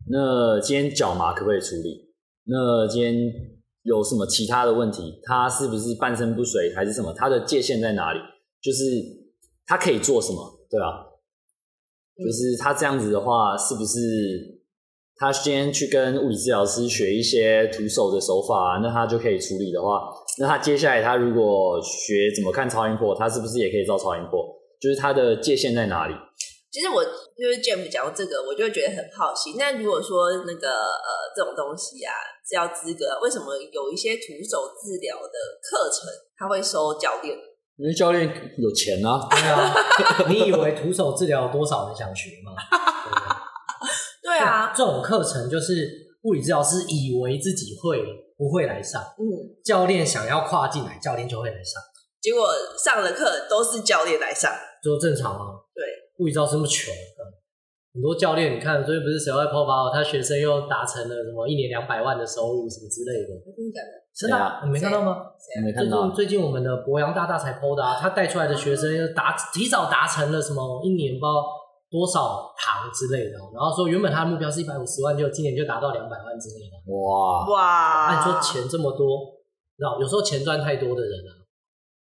[0.10, 2.14] 那今天脚麻可不可以处理？
[2.46, 3.32] 那今天
[3.84, 5.20] 有什么其他的问题？
[5.24, 7.14] 他是不是半身不遂还是什么？
[7.14, 8.20] 他的界限在哪里？
[8.62, 8.84] 就是
[9.66, 10.63] 他可以做什么？
[10.74, 11.06] 对啊，
[12.18, 14.00] 就是他这样子的话，是不是
[15.18, 20.10] 他先去跟物理治疗师学一些徒手的手法，那他就可以处理的话，
[20.40, 24.44] 那他接下来他如果学怎么看超音波，他是不是也可以照超音波？
[24.82, 26.16] 就是他的界限在哪里？
[26.72, 29.54] 其实我就是 Jeff 讲到这个，我就会觉得很好奇。
[29.60, 32.12] 那如果说那个呃这种东西啊
[32.44, 37.38] 治疗资格，为什么有一些徒手治疗的课程他会收教练？
[37.78, 39.28] 因为教练有钱啊。
[39.30, 39.76] 对啊，
[40.30, 42.52] 你以为徒手治疗多少人想学吗？
[44.22, 45.88] 对， 对啊，这种课程就是
[46.24, 48.02] 物理治疗师以为自己会
[48.38, 49.24] 不会来上，嗯，
[49.64, 51.82] 教练想要跨进来，教练就会来上。
[52.22, 52.48] 结果
[52.82, 54.52] 上了课都是教练来上，
[54.84, 55.60] 就正常啊。
[55.76, 55.84] 对。
[56.20, 56.94] 物理治疗师这么穷，
[57.94, 63.94] 很多教练，你看最近不是谁在抛发，他学生又达成了什么一年两百万的收入什么之类的，真的假的？
[64.14, 65.30] 真的、啊，你没看到吗？
[65.64, 66.10] 没看到。
[66.10, 71.46] 最近最近我们的博洋大大才 PO 的啊，他带出来的学生又达提早达成了什么一年不知道
[71.92, 76.74] 多少堂之类的，然后说原本他的目标是一百五十万，就今年就达到两百万之类的。
[76.90, 78.08] 哇哇！
[78.08, 79.38] 按说钱这么多，
[79.78, 81.46] 知道有时候钱赚太多的人啊，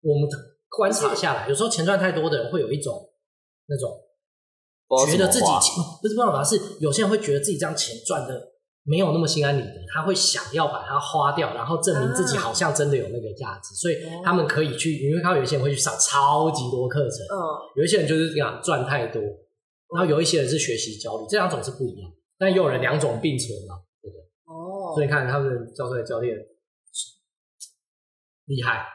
[0.01, 0.29] 我们
[0.69, 3.09] 观察下来，有时候钱赚太多的人会有一种。
[3.65, 3.89] 那种
[5.05, 8.53] 觉得自己钱不是办法，是有些人会觉得自己这样钱赚的
[8.83, 17.37] 没有那么心安理得，他会想要把它花掉，然后证明自己好像真的有那个价值，所以他们可以去，因为他有一些人会去上超级多课程，嗯，
[17.75, 24.23] 有一些人就是这样赚太多，然后有一些人是学习焦虑，这两种是不一样，但也有人两种并存嘛，对不对？
[24.45, 26.35] 哦，所以你看他们教出来教练
[28.47, 28.85] 厉害。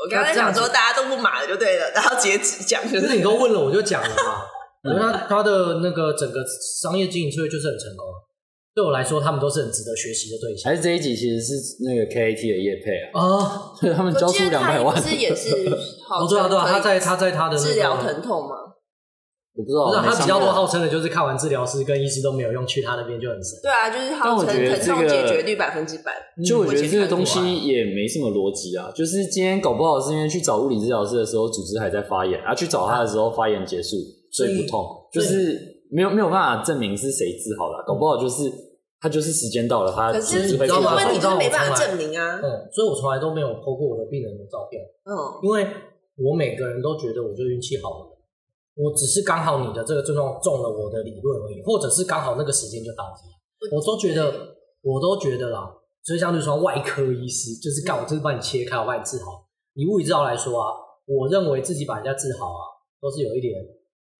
[0.00, 4.44] 我刚才想说大家都不买了就对了，然后直接只讲，就是你都问了我就讲了嘛。
[4.84, 6.44] 因为他他的那个整个
[6.80, 8.06] 商业经营策略就是很成功，
[8.74, 10.70] 对我来说他们都是很值得学习的对象。
[10.70, 13.20] 还是这一集其实是那个 KAT 的叶配啊？
[13.20, 15.50] 啊，对他们交出两百万，不是也是？
[16.08, 18.54] 哦，对啊对啊，他在他在他的治疗疼痛吗？
[19.58, 23.58] 我不知道，不是他比较多号称的就是看完治疗师跟医师都没有用，去他那边就很神。
[23.60, 26.12] 对啊，就是号称疼痛解决率百分之百。
[26.46, 33.96] 就我觉得这个东西也没什么逻辑啊，就是今天搞不好是因为去找物理治疗师的时候，组织还在发炎，啊，去找他的时候发炎结束，
[34.38, 38.50] 所以不痛，就是没有没有办法证明是谁治好了，搞不好就是
[39.00, 42.40] 他就是时间到了，他可是这个问题就是没办法证明啊。
[42.42, 44.80] 嗯，所以我从来都没有 po 过我的病人的照片。
[45.04, 45.66] 嗯，因为
[46.16, 48.18] 我每个人都觉得我就运气好了。
[48.74, 53.14] 我只是刚好你的这个症状中了我的理论而已，或者是刚好那个时间就到了，
[53.74, 55.68] 我都觉得，我都觉得啦。
[56.04, 59.46] 所以像就是说外科医师，就是干我就是帮你切开，我帮你治好。
[59.74, 60.70] 以物理治疗来说啊，
[61.06, 62.62] 我认为自己把人家治好啊，
[63.00, 63.54] 都是有一点，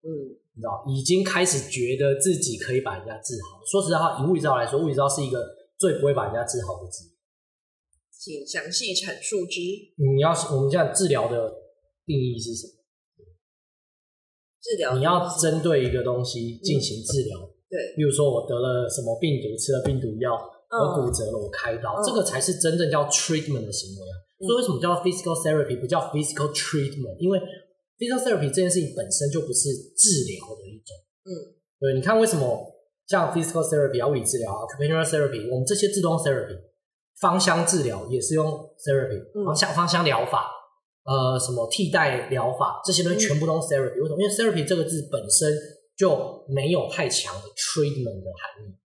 [0.01, 0.09] 嗯，
[0.55, 3.59] 你知道，已经开始觉得自己可以把人家治好。
[3.65, 5.43] 说实在话，以物理治疗来说，物理治疗是一个
[5.77, 7.11] 最不会把人家治好的职业。
[8.11, 9.59] 请详细阐述之。
[9.95, 11.51] 你要我们现在治疗的
[12.05, 12.73] 定义是什么？
[14.61, 24.15] 治疗，你要针对一个东西进行治疗，嗯，对，比如说我得了什么病毒，吃了病毒药，我骨折了，我开刀，嗯，这个才是真正叫 treatment 的行为啊。
[24.35, 27.17] 嗯，所以为什么叫 physical therapy 不叫 physical treatment？
[27.19, 27.39] 因为
[27.99, 30.95] physical therapy 这件事情本身就不是治疗的一种。
[31.27, 31.29] 嗯，
[31.77, 32.73] 对，你看为什么
[33.05, 36.57] 像 physical therapy 啊，物理治疗啊，occupational therapy，我们这些自动 therapy，
[37.19, 38.47] 芳香治疗也是用
[38.79, 40.55] therapy，芳香芳香疗法。
[41.05, 44.21] 呃，什么替代疗法这些东西全部都用 therapy，为什么？
[44.21, 45.51] 因为 therapy 这个字本身
[45.97, 48.77] 就没有太强的 treatment 的含义。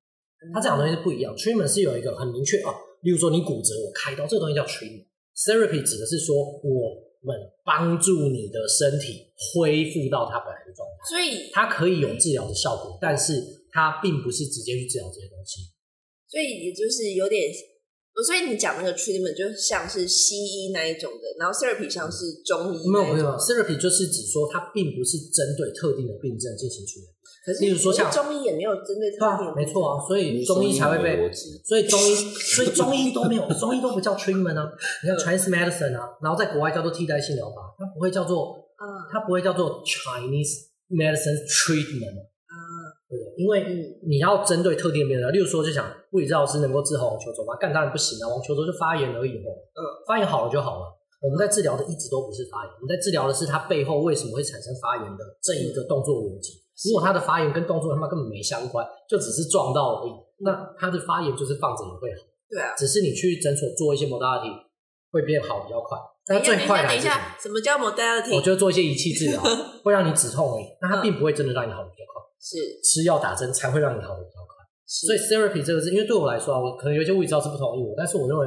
[0.55, 2.72] 它这两东西是不一样，treatment 是有一个很明确啊，
[3.03, 5.05] 例如说你骨折，我开刀，这个东西叫 treatment。
[5.37, 15.60] therapy 指的是说我们帮助你的身体恢复到它本来的状态，所以它可以有治疗的效果，但是它并不是直接去治疗这些东西。
[16.28, 17.52] 所以也就是有点。
[18.14, 22.88] 所以你讲那个 treatment 就像是西医那一种的，然后 therapy 像是中医。
[22.88, 27.06] 没有没有，therapy 就是指说它并不是针对特定的病症进行处理，
[27.44, 31.30] 可是，例如说像中医也没有针对特定，没错啊，所以中医才会被，
[31.64, 42.16] 所以中医，所以中医都没有， 中医都不叫 treatment 啊，你看 Chinese medicine 啊，然后在国外叫做替代性疗法，它不会叫做，嗯，它不会叫做 Chinese medicine treatment
[42.48, 42.57] 啊，
[43.11, 47.54] 对，因为你要针对特定的病人，例如说就想物理治疗师能够治好网球肘吗？
[47.61, 50.87] 干当然不行啊，网球肘就发炎而已哦，嗯，发炎好了就好了。
[51.20, 56.63] 我们在治疗的一直都不是发炎，我们在治疗的是它背后为什么会产生发炎的这一个动作逻辑。
[56.82, 60.10] 如果他的发炎跟动作他妈根本没相关，就只是撞到而已，
[60.40, 62.26] 那他的发炎就是放着也会好。
[62.50, 64.52] 对啊，只是你去诊所做一些 modality
[65.10, 65.98] 会变好比较快。
[66.26, 66.88] 但最快的？
[66.88, 68.34] 等一下，什么叫 modality？
[68.34, 69.40] 我就做一些仪器治疗，
[69.84, 72.22] 会让你止痛而已，那它并不会真的让你好的比较快。
[72.40, 74.52] 是吃药打针才会让你好的比较快。
[74.84, 78.46] 所以 therapy 这个字，因为对我来说啊，我可能有些物理治疗是不同意我，但是我认为，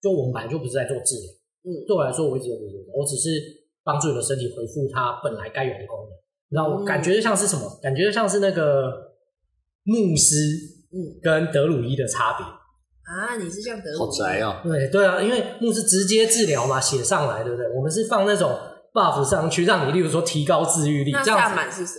[0.00, 1.26] 就我们本来就不是在做治疗。
[1.64, 3.30] 嗯，对我来说，我一直有不是，我只是
[3.82, 6.12] 帮助你的身体恢复它本来该有的功能。
[6.50, 7.62] 然后我感觉就像是什么？
[7.66, 8.92] 嗯、感觉就像是那个
[9.84, 10.36] 牧师，
[10.92, 13.36] 嗯，跟德鲁伊的差别啊。
[13.36, 13.98] 你是像德鲁伊？
[13.98, 14.60] 好宅哦。
[14.64, 17.66] 对对啊，因为牧师直接治疗嘛，写上来，对不对？
[17.76, 18.50] 我们是放那种
[18.92, 21.12] buff 上去，让你，例如说提高治愈力。
[21.12, 21.94] 那萨满是什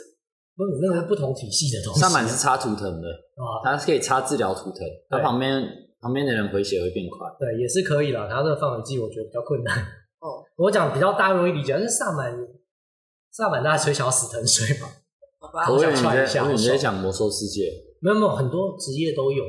[0.55, 0.65] 么？
[0.65, 1.99] 不，那个不同体系的东西。
[1.99, 5.63] 萨满是插图腾的啊，它是可以插治疗图腾，它旁边。
[6.01, 8.17] 旁边的人回血会变快，对，也是可以的。
[8.29, 9.77] 然后这个范围记我觉得比较困难。
[10.21, 12.31] 哦， 我讲比较大家容易理解，是萨满，
[13.31, 14.87] 萨满大家吹小死藤水嘛。
[15.39, 16.43] 好吧，我想串一下。
[16.43, 17.71] 我你在讲魔兽世界？
[18.01, 19.43] 没有没有，很多职业都有，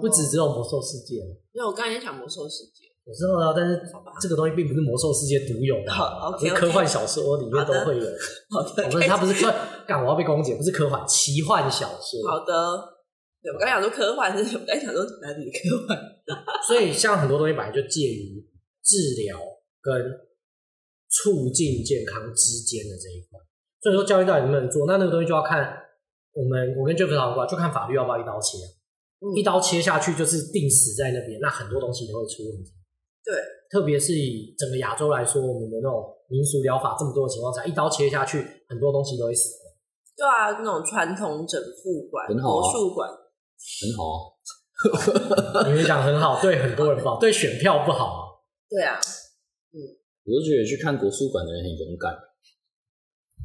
[0.00, 1.16] 不只只有魔兽世界。
[1.52, 3.80] 因为我刚才在讲魔兽世界，我知道啊，但是
[4.20, 5.90] 这个东西并不是魔兽世界独有的，
[6.38, 8.06] 是科幻小说里面都会有。
[8.50, 9.52] 好的，不是它不是科，
[9.86, 12.28] 干我要被攻击，不是科幻，奇幻小说。
[12.28, 12.54] 好的。
[13.42, 15.98] 对，我刚想说科幻，是我刚想说哪里科幻？
[16.66, 18.38] 所以像很多东西本来就介于
[18.84, 19.36] 治疗
[19.80, 19.92] 跟
[21.12, 23.38] 促进健康之间的这一块。
[23.82, 25.76] 所以说教育到底能不能做，那那个东西就要看
[26.32, 28.56] 我们我跟 Jeff 讨论过，就看法律要不要一刀切。
[29.20, 32.72] 嗯、一刀切下去就是定死在那边，那很多东西都会出问题。
[33.24, 33.34] 对，
[33.70, 39.50] 特别是以整个亚洲来说，我们的那种民俗疗法这么多的情况下，一刀切下去，很多东西都会死。
[40.16, 43.08] 对啊，那种传统整复馆、魔术馆。
[43.08, 44.34] 很好
[45.60, 48.22] 啊， 你们讲很好，对很多人不好，对选票不好啊。
[48.68, 49.06] 对啊，嗯，
[50.24, 52.14] 我就觉得去看国术馆的人很勇敢，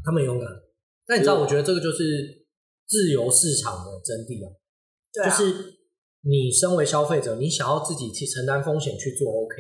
[0.04, 0.48] 他们勇敢。
[1.06, 2.46] 但你知道，我觉得这个就是
[2.86, 4.54] 自由市场的真谛啊。
[5.14, 5.80] 对啊，就是
[6.22, 9.56] 你身为消费者，你想要自己去承担风险去做 OK。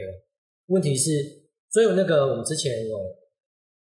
[0.67, 2.97] 问题是，所以那个我们之前有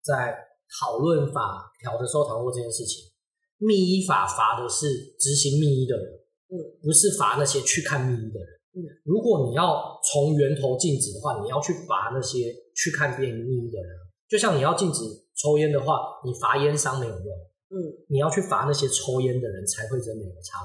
[0.01, 0.33] 在
[0.79, 3.11] 讨论法条的时候讨论过这件事情。
[3.57, 4.87] 密医法罚的是
[5.19, 6.05] 执行密医的人。
[6.49, 8.49] 嗯，不是罚那些去看密医的人。
[8.73, 13.91] 嗯，如果你要从源头禁止的话，你要去罚那些去看遍密医的人。
[14.27, 15.05] 就像你要禁止
[15.37, 17.27] 抽烟的话，你罚烟商没有用。
[17.69, 17.77] 嗯，
[18.09, 20.57] 你要去罚那些抽烟的人才会真的有差。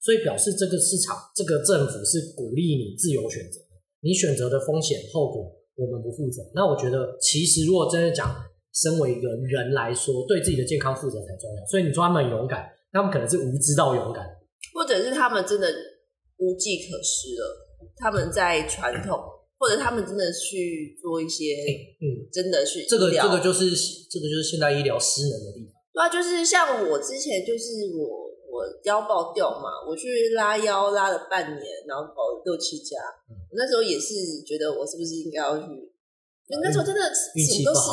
[0.00, 3.76] 所以表示这个市场，这个政府是鼓励你自由选择的。
[4.00, 6.40] 你选择的风险后果，我们不负责。
[6.54, 8.34] 那我觉得，其实如果真的讲，
[8.72, 11.66] 身为一个人来说，对自己的健康负责才重要。
[11.66, 14.24] 所以你说他们勇敢，他们可能是无知到勇敢。
[14.72, 15.68] 或者是他们真的
[16.38, 19.18] 无计可施了，他们在传统，
[19.60, 21.52] 或者他们真的去做一些，
[22.00, 23.68] 嗯，真的去这个这个就是
[24.08, 25.76] 这个就是现代医疗失能的地方。
[25.92, 32.96] 对啊，就是像我之前就是我我腰爆掉嘛，我去拉腰拉了半年，然后跑了六七家，
[33.28, 35.68] 嗯，我那时候也是觉得我是不是应该要去，
[36.48, 37.28] 因为那时候真的什
[37.60, 37.84] 么都是，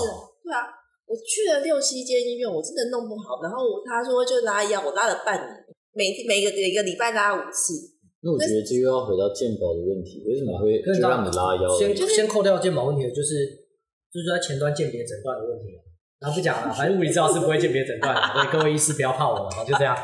[0.48, 0.72] 对啊，
[1.04, 5.68] 我去了六七间医院，我真的弄不好，然后他说就拉腰，我拉了半年。
[5.98, 7.74] 每每个每个礼拜拉五次，
[8.22, 11.70] 那我觉得这又要回到健保的问题，为什么会就让你拉腰？
[11.78, 13.46] 先先扣掉健保问题的，就是
[14.12, 15.78] 就是在前端鉴别诊断的问题，
[16.20, 19.96] 然后不讲了，反正物理治疗师不会鉴别诊断，所以各位医师不要怕我了，就这样。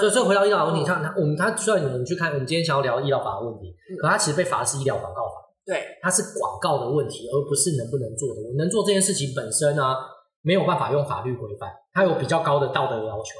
[0.00, 8.42] 所以所以回到医疗问题，上他我们他虽然你们去看，我们今天想要聊医疗法的问题，可他其实被罚的是医疗广告法，对，它是广告的问题，而不是能不能做的。
[8.42, 9.94] 我能做这件事情本身呢，
[10.42, 13.38] 没有办法用法律规范，它有比较高的道德要求，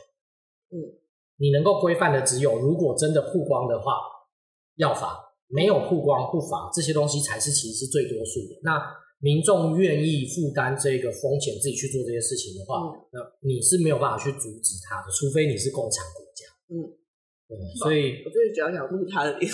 [0.71, 1.03] 嗯。
[1.37, 3.99] 你能够规范的只有，如果真的曝光的话，
[4.77, 8.61] 要罚；没有曝光不罚，这些东西才是其实是最多数的。
[8.63, 8.81] 那
[9.21, 16.45] 民众愿意负担这个风险，自己去做这些事情的话，嗯、那你是没有办法去阻止他的，除非你是共产国家。
[16.69, 16.93] 嗯，
[17.49, 19.51] 对，所以我就是主要想录他的脸。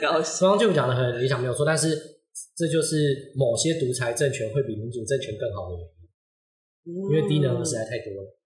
[0.00, 2.20] 刚刚就讲的很理想没有错，但是
[2.56, 8.38] 这就是某些独裁政权会比民主政权更好的原因，嗯、因为低能的实在太多了。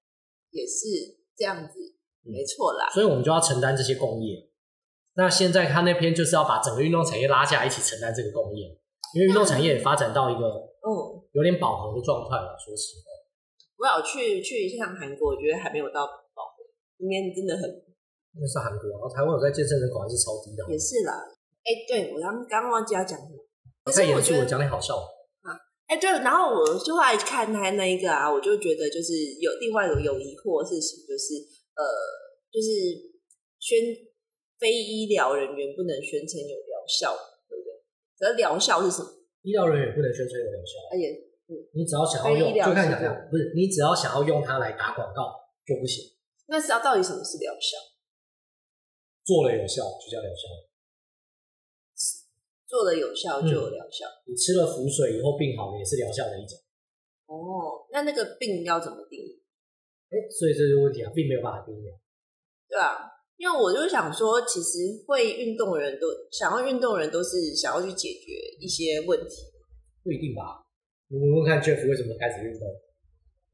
[0.51, 2.00] 也是这样子。
[2.31, 4.49] 没错啦，所以我们就要承担这些工业。
[5.15, 8.67] 那现在他那篇就是要把整个运动产业拉下来，一起承担这个工业，
[9.15, 10.47] 因为运动产业也发展到一个
[10.87, 10.89] 嗯
[11.33, 12.57] 有点饱和的状态了。
[12.57, 16.55] 说实话，我有去去一趟韩国，我觉得还没有到饱
[16.99, 17.63] 里面真的很。
[18.33, 20.63] 那是韩国，然后台湾有在健身人口还是超低的。
[20.71, 21.19] 也是啦，
[21.67, 23.35] 哎、欸，对我刚刚忘记要讲什么。
[23.91, 24.95] 太严肃，我讲点好笑
[25.43, 25.51] 啊！
[25.89, 31.43] 哎、欸，对，然后我就后来看他那一个啊，我就觉得就是有另外有有疑惑的事情，就是
[31.81, 31.89] 呃，
[32.53, 32.69] 就是
[33.59, 33.81] 宣
[34.61, 37.17] 非医疗人员不能宣称有疗效，
[37.49, 37.73] 对不对？
[38.19, 39.09] 可是疗效是什么？
[39.41, 40.77] 医疗人员不能宣称有疗效。
[40.93, 41.09] 而且，
[41.49, 45.33] 嗯，你只要想要用，就看你讲，不是你只要想要用它来打广告
[45.65, 46.05] 就不行。
[46.49, 47.79] 那是要到底什么是疗效？
[49.25, 50.49] 做了有效就叫疗效，
[52.67, 54.33] 做了有效就有疗效，嗯。
[54.33, 56.59] 你吃了浮水以后病好了，也是疗效的一种。
[57.27, 59.40] 哦，那那个病要怎么定义？
[60.11, 61.95] 哎，所以这个问题啊，并没有办法避免。
[62.69, 62.99] 对啊，
[63.37, 69.47] 因为我就想说，其实会运动的人都想要运动的人都是想要去解决一些问题。
[70.03, 70.67] 不一定吧？
[71.09, 72.69] 你问问看 Jeff 为什么开始运动？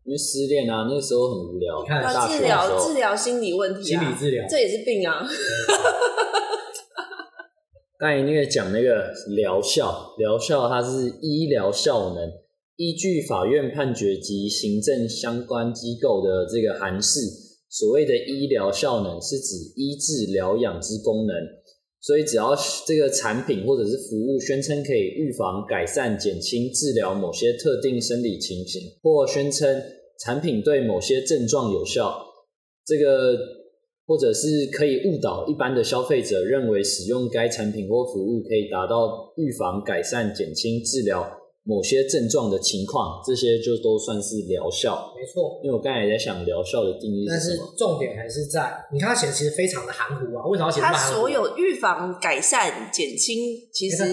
[0.04, 1.82] 因为失恋啊，那个时候很无聊。
[1.82, 5.26] 你看，治疗治疗心理问题，心理治疗，这也是病啊。
[7.98, 12.30] 刚才那个讲那个疗效，疗效它是医疗效能，
[12.76, 17.20] 依据法院判决及行政相关机构的这个函释，
[17.70, 21.34] 所谓的医疗效能是指医治疗养之功能。
[21.98, 22.54] 所以只要
[22.86, 29.82] 这个产品或者是服务宣称可以预防、改善、减轻、治疗某些特定生理情形，或宣称
[30.20, 32.14] 产品对某些症状有效，
[32.84, 33.36] 这个
[34.06, 41.26] 或者是可以误导一般的消费者认为使用该产品或服务可以达到预防、改善、减轻、治疗。
[41.66, 45.12] 某些症状的情况，这些就都算是疗效。
[45.18, 47.66] 没错，因为我刚才也在想疗效的定义是什么。
[47.66, 50.46] 但是重点还是在，你看他写的其实非常的含糊啊。
[50.46, 51.02] 为什么要写这么含糊？
[51.02, 53.34] 他所有预防、改善、减轻，
[53.74, 54.06] 其实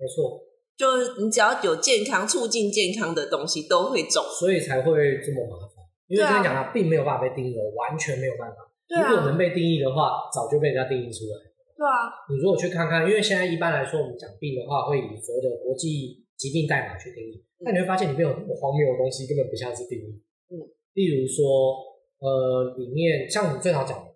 [0.00, 0.40] 没错，
[0.78, 5.84] 就是你只要有健康、促进健康的东西都会中，所以才会这么麻烦。
[6.08, 8.64] 因为刚才讲它并没有办法被定义，完全没有办法。
[8.88, 11.36] 对啊，如果能被定义的话，早就被人家定义出来。
[11.76, 16.24] 对啊，你如果去看看，因为现在一般来说，我们讲病的话，会以所谓的国际。
[16.38, 20.22] 疾病代码去定义，那你会发现里面有很多荒谬的东西，根本不像是定义。
[20.48, 20.54] 嗯，
[20.94, 21.74] 例如说，
[22.22, 24.06] 呃，里面像我们最常讲的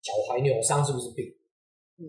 [0.00, 1.26] 脚踝扭伤是不是病？
[1.98, 2.06] 嗯，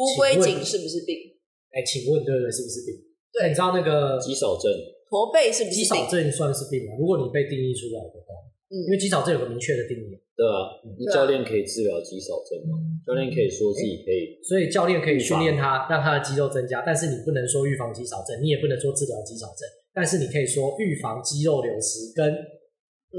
[0.00, 1.36] 乌龟颈是不是病？
[1.70, 2.50] 哎，请问对不对？
[2.50, 2.96] 是不是病？
[3.30, 4.72] 对，你知道那个肌少症，
[5.06, 5.84] 驼背是不是病？
[5.84, 6.96] 肌少症算是病吗？
[6.98, 8.32] 如果你被定义出来的话，
[8.72, 10.16] 嗯，因为肌少症有个明确的定义。
[10.36, 10.68] 对啊，
[11.14, 12.76] 教练可以治疗肌少症吗？
[13.06, 16.82] 教练可以说自己可以，所以教练可以训练他，让他的肌肉增加。
[16.84, 19.64] 但是你不能说预防肌少症，你也不能说治疗肌少症。
[19.94, 23.16] 但是你可以说预防肌肉流失跟嗯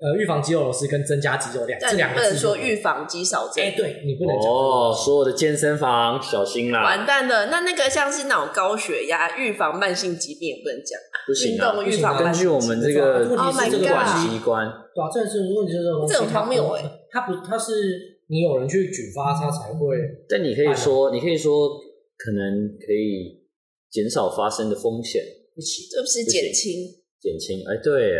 [0.00, 3.64] 呃预防肌肉流失跟增加肌肉量，这两个字不能说预防肌少症。
[3.64, 7.46] 哎，对你不能讲哦，所有的健身房小心啦，完蛋了。
[7.46, 12.22] 那那个像是脑高血压预防慢性疾病也不能讲，不行啊，运动预防。
[12.22, 16.82] 根据我们这个哦，My God，管机关，对啊，这是问题，就是这种东西，这很荒谬哎。
[17.10, 17.72] 他不，他是
[18.28, 19.96] 你有人去举发，他才会。
[20.28, 21.70] 但你可以说，你可以说，
[22.16, 23.42] 可能可以
[23.90, 25.22] 减少发生的风险，
[25.56, 26.86] 一起，这不是减轻？
[27.20, 28.14] 减轻，哎，对，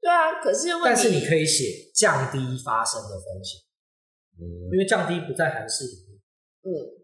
[0.00, 0.40] 对啊。
[0.42, 3.60] 可是，但是你可以写降低发生的风险，
[4.40, 6.18] 嗯，因为降低不在函式里面，
[6.64, 7.00] 嗯。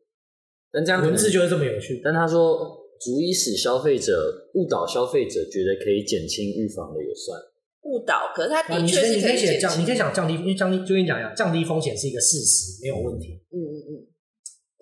[0.73, 2.03] 但这样文字就是这么有趣。
[2.05, 2.59] 但他说，
[3.01, 7.41] 足以使消费者误导消费者，觉得可以减轻预防的也算。
[7.83, 13.41] 误导，可是他的确是可以、啊、你可以写降，你可以讲降低，因为降低就跟你讲一样，降低风险是一个事实，没有问题。
[13.51, 14.07] 嗯嗯嗯。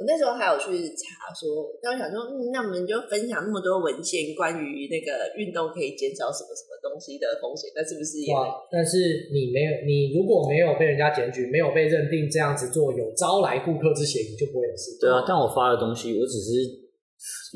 [0.04, 8.28] 我那时候还有去查说，那我想说，嗯，那我们就分享那么多文献，关于那个运动可以减少什么什么东西的风险，那是不是也？
[8.68, 15.00] 但是你没有，你如果没有被人家检举，没有被认定这样子做有招来顾客之嫌，你就不会有事。
[15.00, 16.52] 对啊，但我发的东西，我只是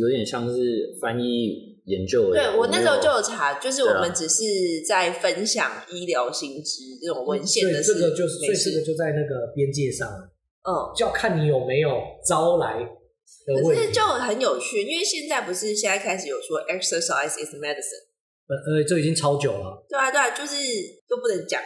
[0.01, 1.77] 有点像是翻译。
[1.89, 4.45] 研究对我那时候就有查，就是我们只是
[4.87, 10.07] 在分享医疗新知这种文献的事，这个就是，所以这个就在那个边界上，
[10.63, 11.91] 嗯，就要看你有没有
[12.27, 13.69] 招来的问题。
[13.69, 18.09] 可是就很有趣，因为现在不是现在开始有说 exercise is medicine，
[18.49, 19.85] 呃呃，这已经超久了。
[19.89, 20.57] 对啊对啊，就是
[21.09, 21.61] 都不能讲，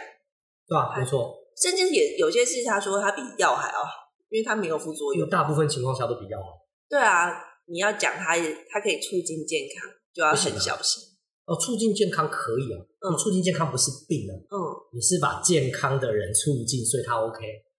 [0.67, 1.35] 对啊，没错。
[1.55, 3.89] 甚至也有些事，他说他比药还要好，
[4.29, 6.65] 因为他没有副作用，大部分情况下都比较好。
[6.89, 7.31] 对啊，
[7.67, 8.35] 你要讲它，
[8.69, 9.89] 它可以促进健康。
[10.13, 11.01] 就要很小心
[11.45, 14.55] 哦，促进健康可以啊，嗯，促进健康不是病啊，嗯，
[14.93, 17.72] 你是把健康的人促进，所以他 OK，啊，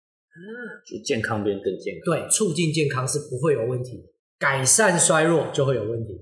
[0.84, 4.04] 就健康变更健康，对，促进健康是不会有问题的，
[4.38, 6.12] 改善衰弱就会有问题。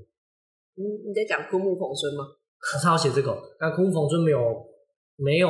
[0.75, 2.25] 你，你在讲枯木逢春吗？
[2.83, 4.39] 他要写这个，但枯木逢春没有
[5.17, 5.49] 没有，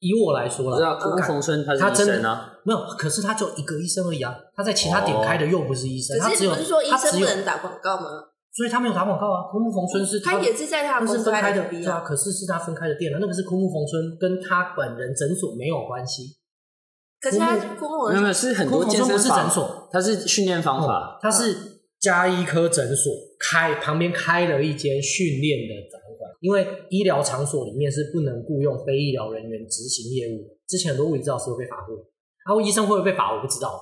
[0.00, 8.08] 以我来说了，知道枯木逢春他是医生啊，没有，可是他就一个医生而已啊，他在其他点开的又不是医生，他只有不是说医生不能打广告吗？
[8.52, 16.22] 所以他没有打广告啊，枯木逢春是他，他也是在他是分开的，对啊，可是是他分开的店啊，那个是枯木逢春跟他本人诊所没有关系。
[17.30, 30.54] 可是他昆虫没有没有是很多健身不是诊所，它是训练方法，它是加医科诊所开旁边开了一间训练的展馆，因为医疗场所里面是不能雇佣非医疗人员执行业务的。
[30.68, 31.96] 之前很多物理治疗师会被罚过，
[32.46, 33.78] 然后医生会不会被罚我不知道。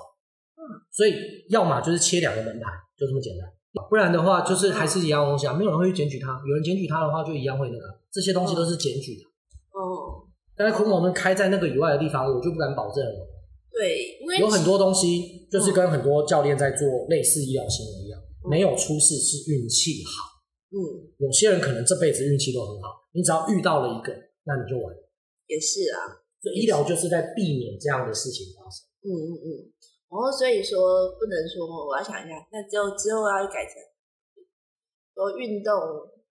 [0.57, 1.15] 嗯，所以
[1.51, 3.47] 要么就是切两个门牌，就这么简单。
[3.91, 6.41] 不然的话，就是还是一样东西啊，没有人会去检举他。
[6.47, 7.85] 有人检举他的话，就一样会那个。
[8.13, 9.25] 这些东西都是检举的。
[9.73, 10.23] 哦。
[10.57, 13.29] 但是昆虫们开在那个以外的地方，我就不敢保证了。
[13.75, 20.31] 对，因为有很多东西就是跟很多教练在做类似医疗行为一样，嗯、没有出事是运气好。
[20.71, 20.79] 嗯，
[21.19, 24.15] 有些人可能这辈子运气都很好，你只要遇到了一个，
[24.45, 25.01] 那你就完了。
[25.47, 28.87] 也是啊，所以医疗就是在避免这样的事情发生。
[29.03, 29.49] 嗯嗯嗯。
[30.07, 33.83] 然后所以说不能说，我要想一下，那之后之后要改成
[35.15, 35.75] 说运动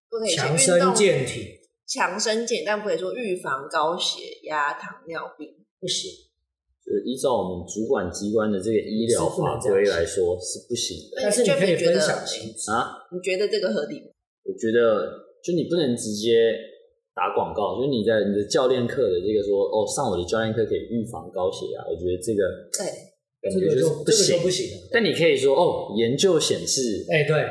[0.10, 5.48] 不可以强身健体，强身健，但不可以说预防高血压、糖尿病，
[5.80, 6.10] 不行。
[6.86, 13.08] 就是依照我们主管机关的这个医疗法规来说是不行的，但是你可以分享清楚啊？
[13.12, 14.08] 你觉得这个合理吗？
[14.44, 15.08] 我觉得，
[15.44, 16.52] 就你不能直接
[17.16, 22.44] 打广告，就是你在你的教练课的这个说哦，上我的教练课可以预防高血压，我觉得这个
[22.76, 22.84] 对，
[23.40, 24.68] 感觉就是不行不行。
[24.92, 27.46] 但你可以说哦，研究显示，哎，对，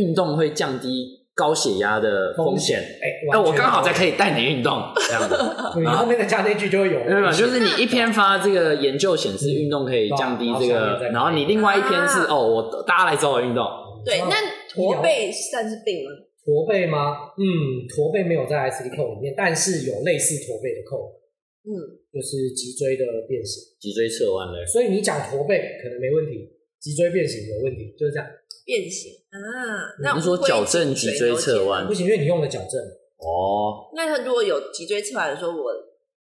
[0.00, 1.21] 运动会降低。
[1.34, 5.36] 高血压的风险，哎，那我刚好在可以带你运动这样子，
[5.80, 7.32] 你后面的加那句就会有，对吧？
[7.32, 13.64] 就是你一篇发这个研究显示运动可以降低这个，然后你另外一篇是哦，我大家来找我运动。
[14.04, 14.34] 对，那
[14.68, 16.10] 驼背算是病吗？
[16.44, 17.30] 驼背吗？
[17.38, 21.22] 嗯，驼背没有在 ICD code 里面，但是有类似驼背的 code，
[21.62, 21.70] 嗯，
[22.12, 24.66] 就是脊椎的变形，脊椎侧弯的。
[24.66, 28.26] 所以你讲驼背可能没问题，脊椎变形有问题，就是这样。
[28.66, 29.96] 变形啊？
[30.00, 32.78] 那你是说矫正脊椎侧弯不行，因为你用了矫正
[33.16, 33.88] 哦。
[33.96, 35.64] 那他如果有脊椎侧弯的时候，我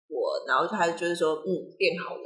[0.09, 2.23] 我然后他就是说嗯变好了，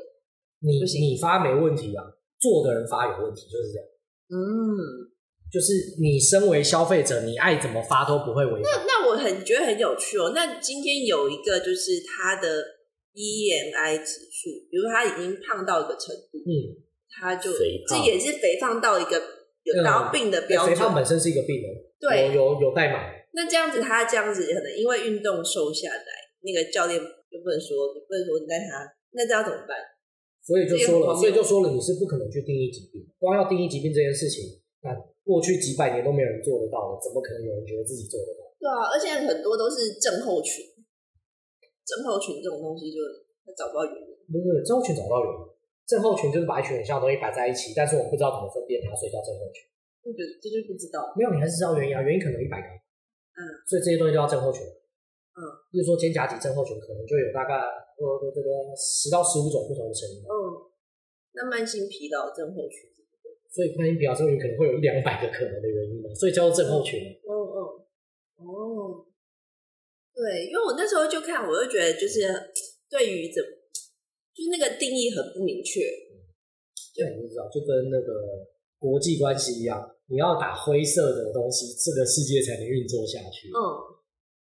[0.61, 2.03] 你你发没问题啊，
[2.39, 3.85] 做的人发有问题，就是这样。
[4.31, 5.11] 嗯，
[5.51, 8.69] 就是你身为消费者，你爱怎么发都不会违法。
[8.69, 10.31] 那那我很觉得很有趣哦。
[10.33, 12.63] 那今天有一个就是他的
[13.13, 19.38] BMI 指数，比如他已经胖到一个程度，嗯，他就这也是肥胖到一个。
[19.77, 23.13] 有高病的标准，肥胖本身是一个病人，对，有有有代码。
[23.31, 26.11] 那这样子，他这样子可能因为运动瘦下来，
[26.41, 29.77] 那个教练就不能说，不能说你带他，那这要怎么办？
[30.41, 33.05] 所以就说了，所以就说了，你是不可能去定义疾病。
[33.21, 34.89] 光要定义疾病这件事情，那
[35.21, 38.49] 过去几百年都没有人做得到的，怎么可能有人觉得自己做得到？
[38.57, 40.65] 对啊，而且很多都是症候群，
[41.85, 42.97] 症候群这种东西就
[43.45, 44.09] 他找不到原因。
[44.25, 45.39] 不是症候群找不到原因。
[45.89, 49.65] 症候群就是把一群很像的东西摆在一起，但是我们不知道怎么分辨它，所以叫症候群。
[50.05, 51.09] 我觉得这就不知道。
[51.17, 52.69] 没有，你还是知道原因啊，原因可能有一百个。
[52.69, 53.41] 嗯。
[53.65, 54.61] 所以这些东西都叫症候群。
[54.61, 55.41] 嗯。
[55.73, 60.21] 比如说肩胛肌症候群，可能就有大概呃这个十到十五种不同的声音。
[60.21, 60.29] 嗯。
[61.33, 62.85] 那慢性疲劳症候群。
[63.49, 67.01] 所以慢性疲劳症候群可能会有一两百个可能的原因嘛，所以叫做症候群。
[67.01, 67.57] 嗯嗯。
[68.45, 69.09] 哦。
[70.13, 72.29] 对，因为我那时候就看，我就觉得就是
[72.85, 73.41] 对于怎。
[73.41, 73.58] 就是
[74.49, 75.79] 那个定义很不明确，
[76.95, 83.47] 对，你知道，就跟那个国际关系一样，你要打灰色的东西，这个世界才能运作下去。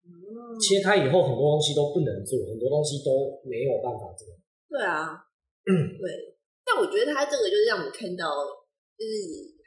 [0.07, 4.29] 嗯，切开以后很多东西都不能做，很多东西都没有办法做。
[4.69, 5.25] 对啊，
[5.67, 6.37] 嗯，对。
[6.67, 8.27] 但我觉得他这个就是让我们看到，
[8.99, 9.11] 就是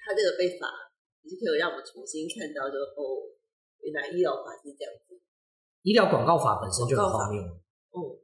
[0.05, 0.67] 他这个被罚，
[1.23, 3.33] 也是可以让我们重新看到，就哦，
[3.81, 5.19] 原来医疗法是这样子。
[5.83, 7.41] 医疗广告法本身就很荒谬。
[7.41, 8.19] 嗯。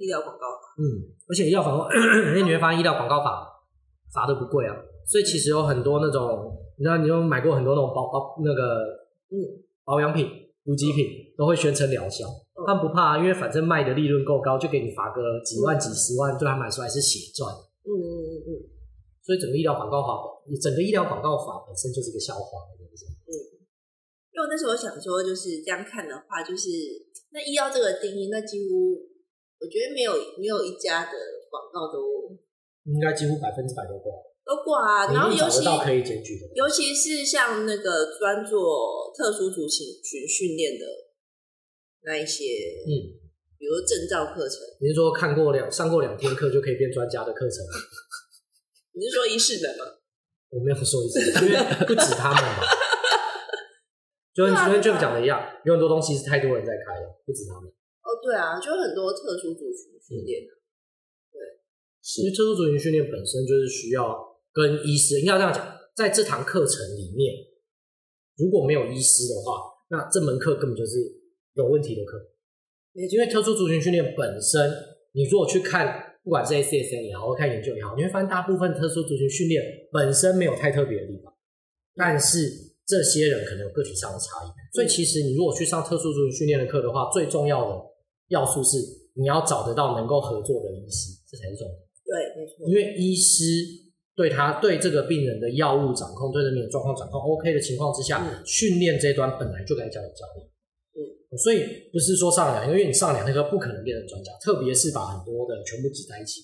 [0.00, 3.44] 医疗广告法，嗯，而且医疗广告，因为你会发现医疗广告法
[4.08, 4.72] 罚的不贵啊，
[5.04, 8.80] 所以其实有很多那种，你知道，你有买过很多那种保保那个，
[9.28, 10.24] 嗯，保养品、
[10.64, 11.04] 补给品
[11.36, 12.24] 都会宣称疗效，
[12.66, 17.52] 他们不怕啊，因为反正卖的利润够高，就给你罚个几万、几十万，最后买出来是血赚。
[17.84, 18.50] 嗯嗯嗯嗯，
[19.20, 20.16] 所以整个医疗广告法，
[20.62, 23.04] 整个医疗广告法本身就是一个笑话，对不对？
[23.04, 23.32] 嗯，
[24.32, 26.72] 因为我那时候想说，就是这样看的话，就是
[27.36, 29.09] 那医药这个定义，那几乎。
[29.60, 31.12] 我觉得没有没有一家的
[31.50, 32.32] 广告都
[32.88, 34.08] 应该几乎百分之百都挂
[34.42, 40.86] 都挂啊，然后尤其可以检举的，尤其是像那个专做特殊族群群训练的
[42.02, 42.44] 那一些，
[42.88, 43.20] 嗯，
[43.58, 47.62] 比如证照课程，你是说看过两上过两天课就可以变专家的课程？
[48.96, 49.84] 你是说一世的吗？
[50.48, 52.64] 我没有说医事的，因为不止他们嘛，
[54.34, 57.70] 就跟昨天 Jeff 讲的一样，有很多东西是太多人在开了，不止他们。
[58.02, 60.52] 哦，对啊，就很多特殊族群训练，嗯、
[61.32, 61.40] 对，
[62.22, 64.16] 因为特殊族群训练本身就是需要
[64.52, 67.34] 跟医师，应该这样讲，在这堂课程里面，
[68.36, 70.98] 如果没有医师的话，那这门课根本就是
[71.54, 72.18] 有问题的课。
[72.92, 74.68] 因为特殊族群训练本身，
[75.12, 81.32] 你如果去看不管是 ACSN 也好，或看研究也好，你会发现大部分特殊族群训练本身没有太特别的地方，
[81.94, 82.50] 但是
[82.84, 84.48] 这些人可能有个体上的差异。
[84.74, 87.89] 所以其实你如果去上特殊族群训练的课的话，最重要的
[88.30, 88.78] 要素是
[89.14, 91.78] 你要找得到能够合作的医师，这才是重点。
[92.06, 92.66] 对，没错。
[92.66, 93.42] 因为医师
[94.16, 100.46] 对他对这个病人的药物掌控、对人的状况掌控 OK 的情况之下，嗯、训练这一端本来就该交给教练。
[100.96, 106.42] 嗯，所以不是说上两天，因为你上两那个不可能变成专家，特别是把很多的全部挤在一起。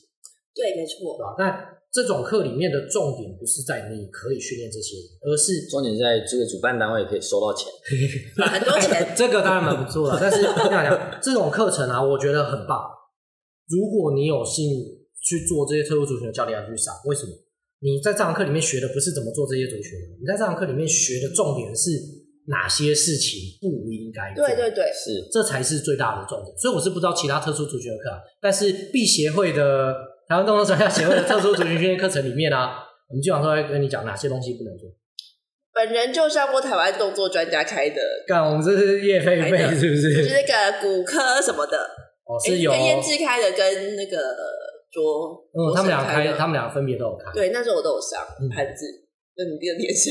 [0.54, 1.16] 对，没错。
[1.16, 1.34] 对吧？
[1.38, 7.72] 那这种课里面的重点不是在你可以训练这些人，而是重点在这个主办单位可以收到钱，
[8.44, 9.08] 很多钱。
[9.16, 12.84] 这个当然蛮不错了， 但是这样讲，这种课程啊，我觉得很棒。
[13.68, 14.84] 如果你有幸
[15.22, 17.32] 去做这些特殊族群的教练要去上，为什么？
[17.80, 21.90] 你在这堂课里面学的不是怎么做这些族群，你在这堂课里面学的重点是
[22.48, 24.46] 哪些事情不应该做。
[24.46, 26.54] 对对对，是，这才是最大的重点。
[26.58, 28.10] 所以我是不知道其他特殊族群的课，
[28.42, 29.94] 但是 B 协会的。
[30.28, 34.88] 台湾动作专家协会的特殊族群训练课程里面啊， 我们基本上都会跟你讲哪些东西不能做。
[35.72, 40.16] 本人就上过台湾动作专家开的，干，我们这是业配费是不是？
[40.16, 41.76] 就是那个骨科什么的，
[42.24, 42.70] 哦，是有。
[42.72, 44.16] 跟燕志开的，跟那个
[44.90, 47.30] 卓，嗯，他们俩开，他们俩分别都有开。
[47.34, 48.24] 对，那时候我都有上
[48.54, 49.05] 盘子。
[49.36, 50.10] 那你这个脸色，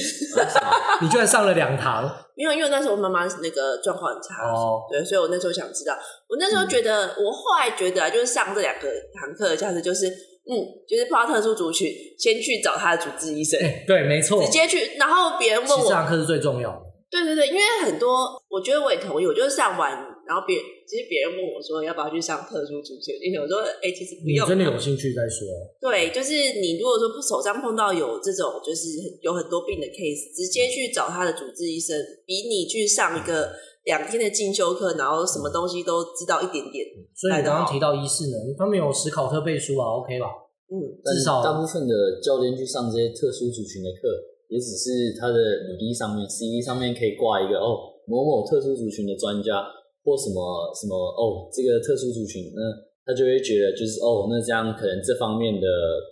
[1.02, 2.06] 你居然上了两堂？
[2.38, 5.98] 因为因为那时候妈妈那个状况很差，哦，对，所以我那时候想知道。
[6.28, 10.54] 我那时候觉得，嗯、我后来觉得啊，就是上这两个堂课的价值就是，嗯，
[10.88, 13.60] 就是碰到特殊族群，先去找他的主治医生。
[13.60, 14.96] 欸、对，没错，直接去。
[14.98, 16.82] 然后别人问我，这堂课是最重要的。
[17.10, 19.26] 对对对，因为很多，我觉得我也同意。
[19.26, 19.92] 我就是上完，
[20.28, 24.46] 然后别其实别人问我说要不要去上特殊族群，因为我说哎、欸，其实不用。
[24.46, 25.44] 你真的有兴趣再说。
[25.82, 33.50] 对，就是你如果说不手上碰到有这种就是有很多病的 case，直接去找他的主治医生，比你去上一个
[33.86, 36.86] 两天的进修课，然后什么东西都知道一点点。
[37.14, 40.28] 所以你刚刚提到医师呢，他们有史考特背书啊，OK 吧？
[40.70, 40.78] 嗯，
[41.14, 44.34] 至少大部分的教练去上这些特殊族群的课。
[44.48, 49.58] 也只是他的履历上面，CV 上面可以挂一个哦，某某特殊族群的专家，
[50.06, 52.62] 或什么什么哦，这个特殊族群，那
[53.02, 55.68] 他就会觉得就是哦，那这样可能这方面的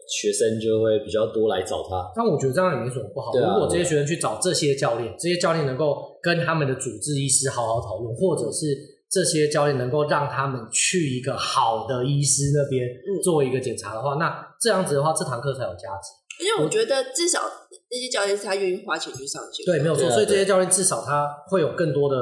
[0.10, 2.12] 学生就会比较多来找他。
[2.16, 3.30] 但我觉得这样也没什么不好。
[3.30, 8.74] 啊、如果这些学生去找这些教练，这些教练能够跟他们的主治医师好好讨论，或者是
[9.10, 12.90] 这些教练能够让他们去一个好的医师那边
[13.24, 16.10] 做一个检查的话，嗯、那这样子的话，这堂课才有价值。
[16.44, 17.40] 因为我觉得至少。
[17.94, 20.10] 这些教练是他愿意花钱去上去，对，没有错。
[20.10, 22.18] 所以这些教练至少他会有更多的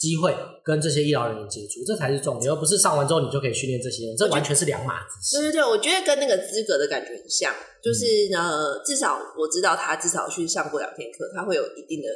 [0.00, 0.34] 机会
[0.64, 5.36] 跟这些医疗人员接触，这才是重点，而不是上完之后你就可以训练这些人，这完全是两码子事。
[5.36, 7.52] 对对对，我觉得跟那个资格的感觉很像，
[7.84, 12.08] 就是呢，至少我知道他至少去上过两天课，他会有一定的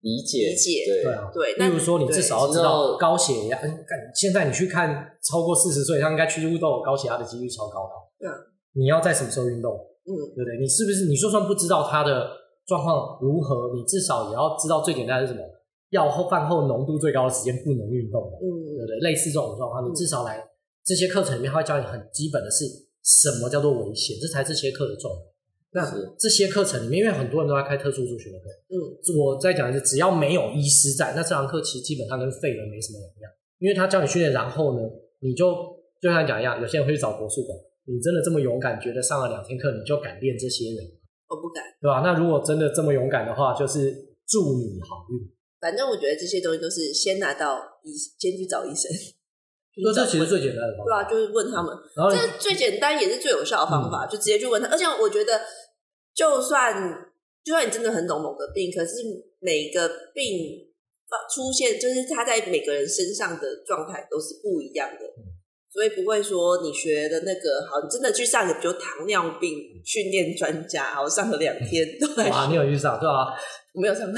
[0.00, 1.04] 理解理解。
[1.04, 1.54] 对啊，对。
[1.54, 3.78] 例如说，你至少要知道高血压，嗯，
[4.12, 7.94] 现在你去看超过四十岁，他应该去都有，高血压的几率超高的。
[8.18, 8.34] 对啊，
[8.74, 9.70] 你要在什么时候运动？
[10.02, 10.58] 嗯，对不对？
[10.60, 12.26] 你是不是你就算不知道他的
[12.66, 15.46] 状况如何，你至少也要知道最简单的是什么？
[15.90, 18.98] 药后饭后浓度最高的时间不能运动的，嗯，对不对？
[19.00, 20.42] 类似这种状况，你至少来
[20.84, 22.64] 这些课程里面，他会教你很基本的是
[23.02, 25.26] 什么叫做危险，这才是这些课的重点。
[25.72, 25.86] 那
[26.18, 28.74] 这些课程里面，因为很多人都在开特殊助学的课，嗯，
[29.18, 34.82] 我再讲一次，只要没有医师在，那这堂课其实基本上跟废人没什么两样，因为他教你训练，然后呢，
[35.20, 35.54] 你就
[36.00, 37.56] 就像讲一样，有些人会去找国术馆。
[37.86, 40.84] 你真的这么勇敢，觉得上了两天课你就敢练这些人？
[41.28, 42.02] 我不敢，对吧？
[42.04, 43.90] 那如果真的这么勇敢的话，就是
[44.28, 45.18] 祝你好运。
[45.60, 48.90] 反正我觉得这些东西都是先拿到医，先去找医生。
[49.82, 51.74] 那这其实最简单的方法，对啊，就是问他们。
[51.96, 54.68] 然后这最简单也是最有效的方法，嗯、就直接去问他。
[54.68, 55.40] 而且我觉得，
[56.14, 56.74] 就算
[57.44, 58.96] 就算你真的很懂某个病，可是
[59.38, 60.68] 每个病
[61.34, 65.04] 出现，就是他在每个人身上的状态都是不一样的。
[65.04, 65.38] 嗯
[65.72, 71.86] 所以不会说你学的那个好，你真的去上个比如糖尿病训练专家，好上了两天，
[72.16, 72.24] 对。
[72.24, 73.28] 啊，你有去上对吧？
[73.72, 74.12] 我没有上。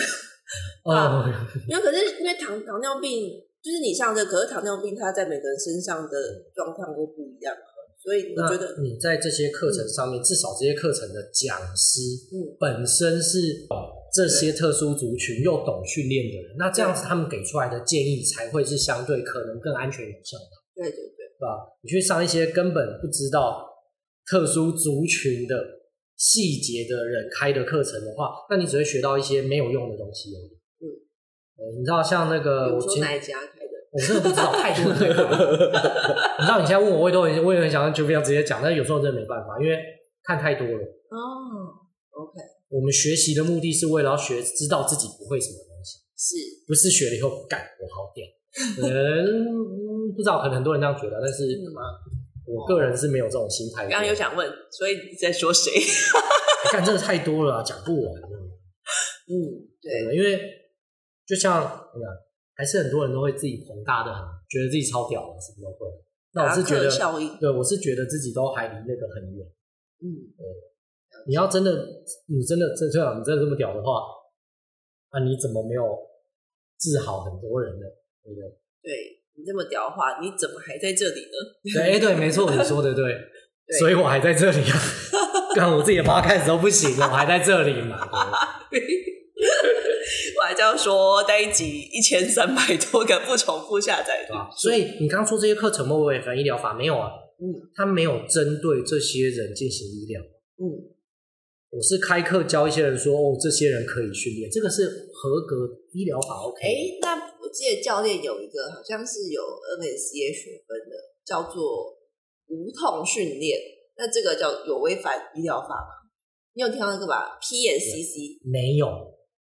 [0.84, 1.24] 啊，
[1.68, 6.16] 因为可是因为糖糖尿病，就是你上这个，可是糖尿病它在每个人身上的
[6.54, 7.54] 状况都不一样，
[8.02, 12.00] 所以我觉得你在这些课程上面，嗯、至少这些课程的讲师，
[12.32, 13.66] 嗯，本身是
[14.12, 20.50] 这些特殊族群又懂训练的人，那这样子他们给出来的建议才会是相对可能更安全有效的。
[20.74, 21.22] 对对对。
[21.42, 21.74] 对吧？
[21.82, 23.66] 你去上一些根本不知道
[24.30, 25.56] 特殊族群的
[26.22, 30.54] 细节的人开的课程的话，那你只会学到一些没有用的东西而已。
[30.78, 33.74] 嗯，你知道像那个我前哪一家开的？
[33.90, 35.18] 我真的不知道太多太多。
[36.38, 39.76] 你知道你现在问我，我也都很我也很想就不要直接讲，但有时候真的没办法，因为
[40.22, 40.78] 看太多了。
[41.10, 41.18] 哦
[42.14, 42.38] ，OK。
[42.70, 48.24] 我们学习的目的是为了要学知道自己不会什么东西，是不是学了以后干我好屌？
[48.86, 49.50] 嗯。
[50.14, 51.64] 不知道，可能很多人这样觉得，但是、嗯、
[52.46, 53.82] 我个人是没有这种心态。
[53.82, 55.70] 刚刚有想问，所以你在说谁？
[56.72, 58.22] 干这个太多了，讲不完。
[59.28, 59.32] 嗯，
[59.80, 60.40] 对，因为
[61.26, 61.62] 就像
[61.94, 62.08] 你看，
[62.54, 65.86] 还是很多人都会自己膨大的很，觉得自己超屌的，什么都会。
[66.34, 66.88] 那我是觉得，
[67.38, 69.46] 对，我是觉得自己都还离那个很远。
[70.00, 70.46] 嗯，对。
[71.28, 71.70] 你要真的，
[72.26, 74.00] 你真的这这样，你真的这么屌的话，
[75.12, 75.84] 那你怎么没有
[76.80, 77.86] 治好很多人呢？
[78.24, 78.48] 对不对？
[78.82, 81.36] 对，你这么屌的话，你怎么还在这里呢？
[81.74, 83.04] 对，对，没错，你说的对，
[83.66, 84.76] 对，所以我还在这里啊。
[85.54, 88.08] 干我自己的 podcast 都不行了，我还在这里嘛。
[90.38, 94.34] 我还这样说，那一集一千三百多个不重复下载的。
[94.56, 97.10] 所以你刚刚说这些课程会不会反医疗法没有啊？
[97.40, 100.22] 嗯，他没有针对这些人进行医疗。
[100.22, 100.88] 嗯。
[101.72, 106.60] 我是开课教一些人说哦，这些人可以训练，这个是合格医疗法 OK。
[106.62, 111.92] 哎，那我记得教练有一个好像是有 NSCA 学分的，叫做
[112.48, 113.58] 无痛训练。
[113.96, 116.10] 那这个叫有违反医疗法吗？
[116.54, 118.88] 你有听到那个吧？PNCC 没有，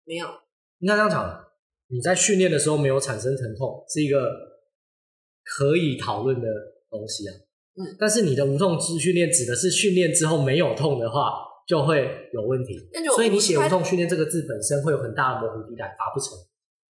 [0.06, 0.28] 没有。
[0.80, 1.46] 应该这样讲，
[1.88, 4.20] 你在训练的时候没有产生疼痛，是一个
[5.44, 6.48] 可以讨论的
[6.90, 7.34] 东西啊。
[7.76, 11.52] 嗯，但是你的无痛之训练指的是训练之后没有痛的话。
[11.66, 12.78] 就会有问题，
[13.16, 16.38] 所以你写无痛训练这个字本身会有很大的模糊地带，达不成。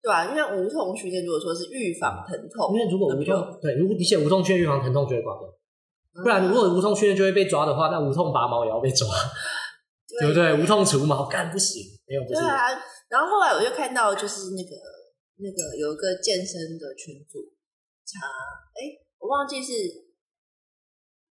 [0.04, 5.48] 对啊，因为无痛训练如果说是预防疼痛，因为如果无痛对，如果你写无痛训练预防疼痛就会挂掉，
[6.22, 9.08] 不然如果无痛训练就会被抓的话，那无痛拔毛也要被抓，
[10.20, 10.54] 对不对？
[10.62, 12.42] 无痛除毛干不行，没有不行。
[12.42, 12.68] 对啊，
[13.08, 14.76] 然后后来我就看到就是那个
[15.40, 17.40] 那个有一个健身的群组，
[18.06, 18.28] 查，
[18.76, 20.04] 哎，我忘记是。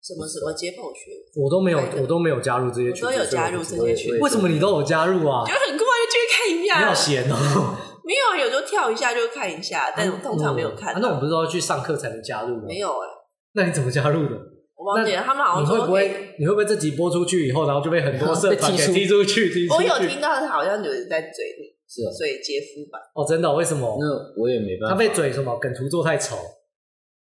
[0.07, 4.17] 什么什么解剖学，我都没有，我都没有加入这些群，我都有加入这些群。
[4.21, 5.43] 为什么你都有加入啊？
[5.45, 7.77] 就很快就去看一下，你好闲哦。
[8.07, 10.95] 没有，有时候跳一下就看一下，但我通常没有看。
[11.01, 12.63] 那我们不是都要去上课才能加入吗？
[12.69, 13.09] 没有哎。
[13.55, 14.37] 那你怎么加入的？
[14.77, 16.35] 我忘记了，他们好像你会不会？
[16.39, 19.67] 你会不会这集播出去以后，然后就被很多 社团给踢出去？
[19.69, 22.99] 我有听到他好像有人在嘴你，是啊嘴接夫吧？
[23.15, 23.53] 哦，真的？
[23.53, 23.99] 为什么？
[24.01, 24.95] 那我也没办法。
[24.95, 25.59] 他被嘴什么？
[25.59, 26.37] 梗图做太丑。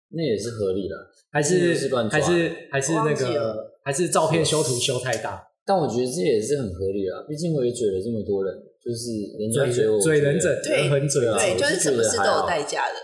[0.09, 0.95] 那也是合理的，
[1.31, 5.41] 还是还是还是那个还是照片修图修太大？
[5.65, 8.53] 但我觉得这也是很合理啊，毕竟我也嘴了这么多人，
[8.85, 9.09] 就是
[9.41, 12.95] 人家嘴我嘴人整，人很嘴啊，对，就是什么事都有代价的。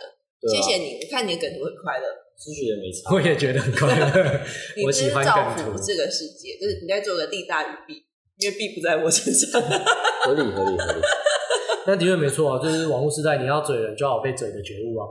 [0.47, 2.05] 谢谢你，我看你的梗图很快乐，
[2.37, 4.41] 是觉得没差，我也觉得很快乐。
[4.85, 7.97] 我喜欢梗图这个世界，就是你在做个利大于弊，
[8.37, 11.01] 因为弊不在我身上，合理合理合理。
[11.87, 15.09] 那的确没错啊，就是网络时代，你要嘴人就要有被嘴的觉悟啊。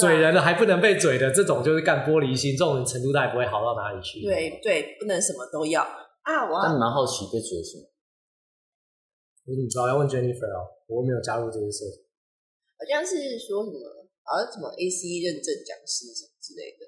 [0.00, 4.22] 嘴人了还不能被嘴的，这种就是干玻璃心，这种人程度大概不会好到哪里去。
[4.22, 6.48] 对对，不能什么都要啊！
[6.48, 7.91] 我但蛮好奇被嘴什么？
[9.44, 9.88] 我怎么知道？
[9.88, 11.98] 要问 Jennifer 哦，我又没有加入这些社团。
[12.78, 13.78] 好像是说什么，
[14.22, 16.86] 好像什么 ACE 认证讲师什么之类的。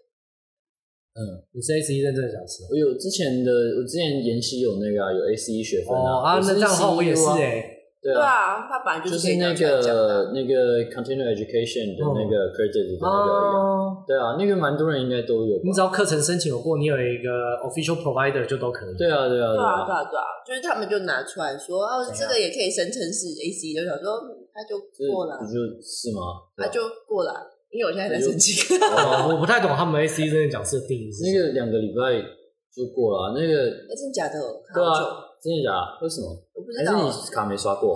[1.14, 2.62] 嗯，你是 ACE 认证讲师？
[2.70, 6.18] 我有之前的，我之前研习有那个、啊、有 ACE 学分啊。
[6.18, 7.73] 哦啊，那这样的话我也是哎、欸。
[8.04, 15.56] 对啊，他本来就是那个那个 continuing education 的那个 credit 的那个，对啊，那个蛮多人应该都有。
[15.64, 18.94] 你只要课程申请有过，你有一个 official provider 就都可以。
[18.98, 24.20] 对啊，对啊，对啊，对啊，对啊，就是他们就拿出来说，哦，这个也可以声称是 AC，就想说
[24.52, 24.76] 他就
[25.08, 26.44] 过了，不就是吗？
[26.60, 27.32] 他就过了，
[27.72, 28.76] 因为我现在在申请。
[29.32, 31.08] 我不太懂他们 AC 这些讲师的定义。
[31.24, 32.20] 那个两个礼拜
[32.68, 34.36] 就过了，那个真的假的？
[34.74, 35.23] 对啊。
[35.44, 36.00] 真的假的？
[36.00, 36.32] 为什么？
[36.56, 36.78] 我不知。
[36.78, 37.92] 还是你卡没刷过？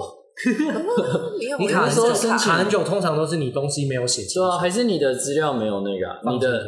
[1.58, 4.40] 你卡说卡很久，通常都是你东西没有写清楚。
[4.40, 6.30] 对啊，还是你的资料没有那个？
[6.30, 6.62] 你的，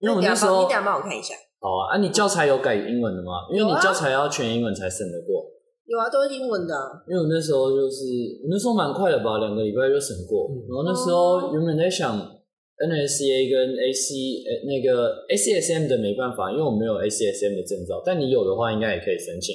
[0.00, 1.34] 因为我那时候，你等下帮我看一下。
[1.60, 3.46] 好啊，啊，你教材有改英文的吗？
[3.52, 5.44] 因为你教材要全英文才审得过。
[5.86, 6.74] 有啊，都是英文的。
[7.06, 8.02] 因为我那时候就是，
[8.42, 10.48] 我那时候蛮快的吧，两个礼拜就审过。
[10.66, 19.54] 然后那时候原本在想，NSCA 跟 AC 那个 ACSM 的没办法，因为我没有 ACSM 的证照，但你有的话，应该也可以申请。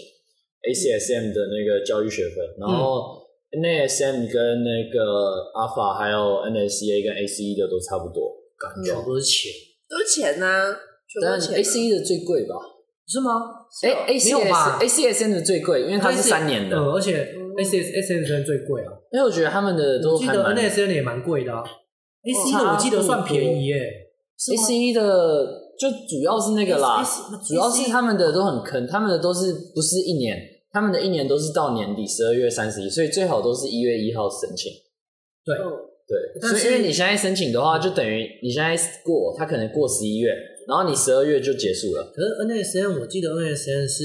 [0.68, 9.52] ACSM 的那个教育学分，然后 NASM 跟那个 Alpha 还有 NSCA 跟 ACE 的都差不多，感觉都是钱，
[9.90, 10.76] 都是钱呐。
[11.22, 12.56] 但 ACE 的最贵吧？
[13.08, 13.32] 是吗？
[13.84, 18.92] 哎，ACSM 的最贵，因为它是三年的，而且 ACSM 最贵啊。
[19.14, 21.64] 因为我觉得他们的都，记得 NSCA 也蛮贵的啊。
[22.24, 23.80] ACE 的我记得算便宜耶
[24.38, 25.48] ，ACE 的
[25.80, 27.02] 就主要是那个啦，
[27.48, 30.38] 主要是他们的都很坑，他们的都是不是一年。
[30.78, 34.72] 他们的一年都是到年底十二月三十一，所以最好都是一月一号申请。
[35.44, 35.58] 对
[36.08, 40.30] 对，所以因为你现在申请的话，就等于你现在过，他可能过十一月，
[40.68, 42.14] 然后你十二月就结束了。
[42.14, 44.04] 可是 NASM 我记得 NASM 是，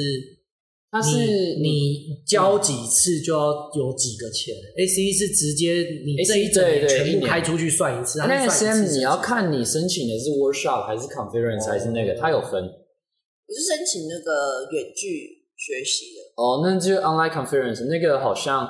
[0.91, 1.19] 它是
[1.61, 8.19] 你交几次就要有几个钱，ACE 是直接你这一整年全部开出去算一次。
[8.19, 12.65] NASM 你要看你申请的是 workshop 还是 conference 还是那个，它有分。
[12.65, 16.43] 我是申请那个远距学习的。
[16.43, 18.67] 哦，那就 online conference 那个好像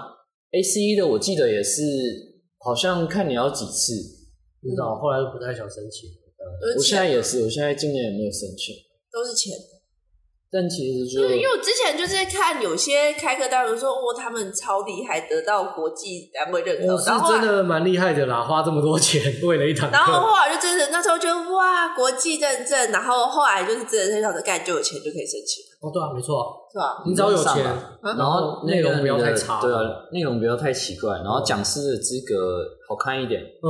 [0.53, 1.83] ACE 的，我记得也是，
[2.59, 3.95] 好像看你要几次，
[4.61, 6.11] 不知道，后来就不太想申请。
[6.77, 8.75] 我现在也是，我现在今年也没有申请，
[9.11, 9.57] 都是钱。
[10.55, 19.97] 但其实就因为我之前就是看有些开课单位说，哦，他们超厉害，得到国际单位认可，我是真的蛮厉害的啦，花这么多钱 为了一堂课。
[19.97, 25.65] 然后后来就真的那时候就哇，国际认证，然后后来就是真的非常的干，就有钱就可以申请。
[25.83, 27.03] 哦，对啊，没错，是吧？
[27.05, 27.59] 你只要有钱，
[28.03, 33.69] 然后内容不要太差，对啊，内容不要太奇怪，然后讲师的资格好看一点，嗯，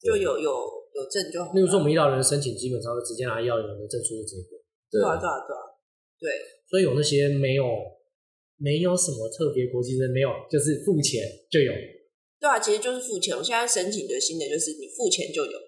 [0.00, 0.50] 就有有
[0.96, 1.52] 有证就好。
[1.52, 4.56] 例如说我们医疗人申请，基本上会直接拿医疗人的证书的结果。
[4.90, 5.60] 对啊，对啊，对啊，
[6.18, 6.30] 对。
[6.70, 7.64] 所以有那些没有
[8.56, 11.20] 没有什么特别国际的没有，就是付钱
[11.50, 11.70] 就有。
[12.40, 13.36] 对啊，其实就是付钱。
[13.36, 15.58] 我现在申请的新的就是你付钱就有。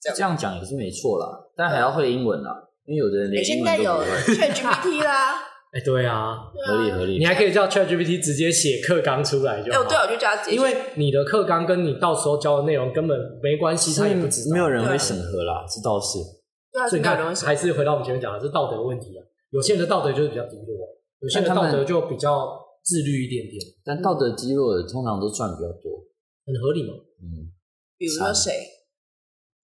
[0.00, 4.06] 这样讲也是没错啦，但还要会英文啦，因为有的人连英文都不会。
[4.24, 5.34] 现在有 ChatGPT 啦，
[5.70, 7.18] 哎，对啊，合理合理。
[7.18, 9.82] 你还可以叫 ChatGPT 直接写课纲出来就好。
[9.82, 10.56] 哎，对，我就叫他直接。
[10.56, 16.16] 因为你的课纲跟你到时候教的内容根本没关系，他也不知道，没有人会审核啦，这倒是。
[16.72, 19.20] 对啊，所以你看，还是回到我们前面讲的，是道德问题啊。
[19.50, 23.60] 有些人的道德就是比较低落，有些人的道德就比较自律一点点。
[23.84, 26.00] 但道德低落的通常都赚比较多，
[26.46, 26.94] 很合理嘛。
[27.20, 27.52] 嗯，
[27.98, 28.52] 比如说谁？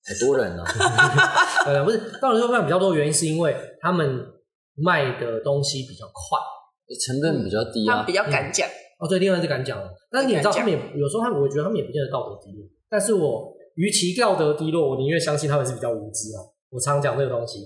[0.05, 0.65] 很多人呢。
[1.67, 4.27] 呃，不是道德赚比较多的原因，是因为他们
[4.75, 6.39] 卖的东西比较快，
[7.05, 8.69] 成本比较低啊，他比较敢讲。
[8.99, 9.83] 哦，对，另外是敢讲。
[10.11, 12.65] 但是你知道，他们也有时候，他们我觉得他们也不见得道德低落。
[12.89, 16.39] 但是我与其道德低落，我宁愿相信他们是比较无知啊。
[16.71, 17.59] 我常讲这个东西。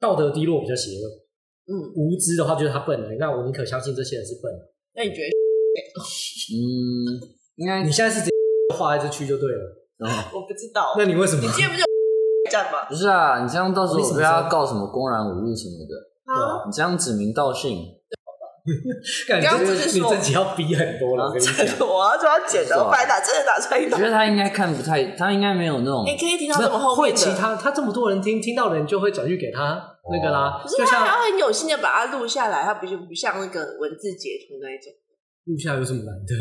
[0.00, 1.10] 道德低落比较邪恶，
[1.66, 3.08] 嗯，无知的话就是他笨了。
[3.18, 4.72] 那我宁可相信这些人是笨的。
[4.94, 5.30] 那你觉得？
[6.54, 6.56] 嗯，
[7.56, 8.32] 应该你现在是直接
[8.76, 9.87] 画在这区就对了。
[10.34, 10.94] 我不知道。
[10.96, 11.42] 那你为什么？
[11.42, 11.82] 你今天不就
[12.50, 12.86] 站吗？
[12.88, 15.94] 不是啊，你这样到时候我不要告什么公然侮辱什么的。
[16.32, 17.94] 啊，你这样指名道姓。
[19.26, 21.56] 感觉你自己要逼很多了，我跟你讲。
[21.88, 23.80] 我要说要剪的，我把它真的打出来。
[23.80, 26.04] 我觉得他应该看不太，他应该没有那种。
[26.04, 29.82] 你可以听到这么后面会其他他这么多人听，听到的人就会转去给他
[30.12, 30.60] 那个啦。
[30.62, 34.92] 可是他还要很有心的把它录下来，他不就不像那个文字截图那一种。
[35.46, 36.34] 录下来有什么难的？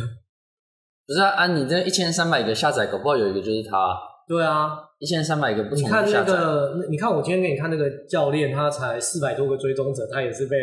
[1.07, 3.97] 不是啊，啊，你这一千三百个下载，搞不好有一个就是他。
[4.27, 5.79] 对啊，一千三百个不同。
[5.79, 10.57] 你看那个，你看我今天给你看那个教练，他才四百多个追踪者，他也是被。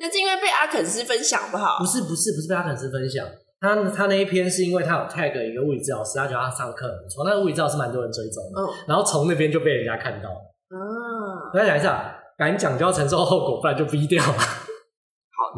[0.00, 1.78] 那是因为被阿肯斯分享不好？
[1.78, 3.26] 不是不是不是被阿肯斯分享，
[3.60, 10.36] 他他那一篇是因为他有 tag 一个物理治疗师，他觉得他上课很不错，那个物理治疗师蛮多人追踪的，嗯，然后从那边就被人家看到了。
[10.70, 14.22] 啊，大家讲一下，敢讲就要承受后果，不然就逼掉。
[14.24, 14.32] 好，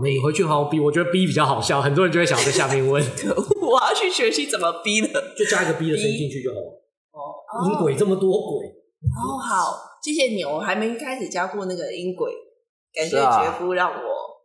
[0.03, 3.01] 你回去好好逼，我觉得逼比较好笑，很多人就会想要在下面问。
[3.73, 6.85] 我要去学习怎么逼的，就加一个逼的声音进去就好了。
[7.13, 8.67] 哦，音轨这么多轨。
[8.69, 12.33] 哦，好，谢谢你，我还没开始加过那个音轨，
[12.95, 13.97] 感谢杰夫让我。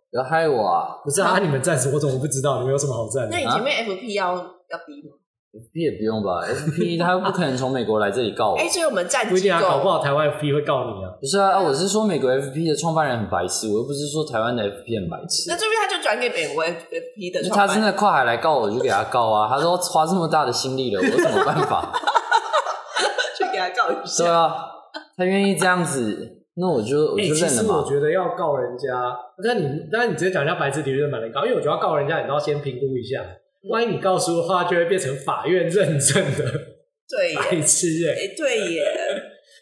[0.10, 1.04] 不要害我啊！
[1.04, 1.92] 不是啊，你们暂时？
[1.94, 2.60] 我怎么不知道？
[2.60, 3.32] 你们有什么好赞的？
[3.32, 5.18] 那你前面 FP 要要逼吗
[5.54, 8.58] ？FP 也不用吧？FP 他不可能从美国来这里告我。
[8.58, 11.10] 哎，所以我们赞不一定啊，搞不好台湾 FP 会告你啊。
[11.20, 15.50] 不是啊，我是说美国 FP 的创办人很白痴，我又不是说台湾的 FP 很白痴。
[15.50, 17.50] 那这边他就转给美国 FP 的。
[17.50, 19.48] 他真的跨海来告我，就给他告啊！
[19.50, 21.92] 他说花这么大的心力了，我有什么办法？
[23.38, 24.24] 去给他告一下。
[24.24, 24.56] 对啊，
[25.18, 26.34] 他愿意这样子。
[26.60, 27.62] 那我就我就认了嘛。
[27.62, 28.90] 其实我觉得要告人家，
[29.46, 33.22] 但你但你直接讲人家白痴，的确蛮难告，因为我觉得要告人家，你都要先评估一下，
[33.70, 36.52] 万一你告诉的话，就会变成法院认证的
[37.10, 38.84] 对白痴哎、欸，对耶，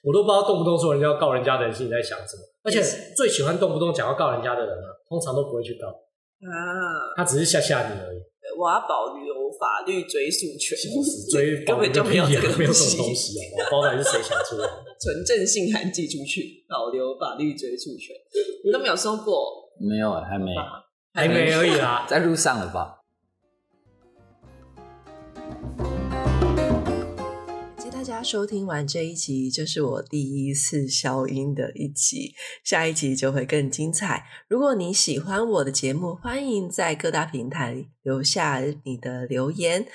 [0.03, 2.81] 我都不知道动不动说人家要告人家的人心里在想什么，而且
[3.15, 8.19] 最喜欢动不动讲要告人家的人啊，通常都不会去告啊，他只是吓吓你而已。
[8.57, 10.77] 我要保留法律追诉权，
[11.29, 13.67] 追根本就没有这个没有什么东西啊！
[13.71, 14.69] 我不知道是谁想出来，
[15.01, 18.15] 纯正性函寄出去，保留法律追诉权，
[18.63, 19.69] 你都没有收过？
[19.81, 20.55] 没有，还没，
[21.13, 22.99] 还没而已啦，在路上了吧？
[28.05, 34.27] 大家收听完这一集，就是我第一次消音的一集，下一集就会更精彩。
[34.47, 39.87] 如果你喜欢我的节目，欢迎在各大平台留下你的留言。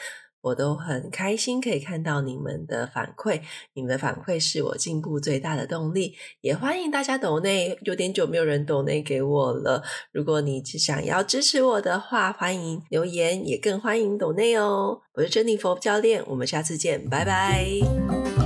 [0.42, 3.40] 我都很开心可以看到你们的反馈，
[3.74, 6.14] 你们的反馈是我进步最大的动力。
[6.40, 9.82] 也欢迎大家抖内，有点久没有人抖内给我了。
[10.12, 15.02] 如果你只想要支持我的话，欢迎留言，也更欢迎抖内哦。
[15.14, 18.39] 我是珍妮佛教练，我们下次见，拜拜。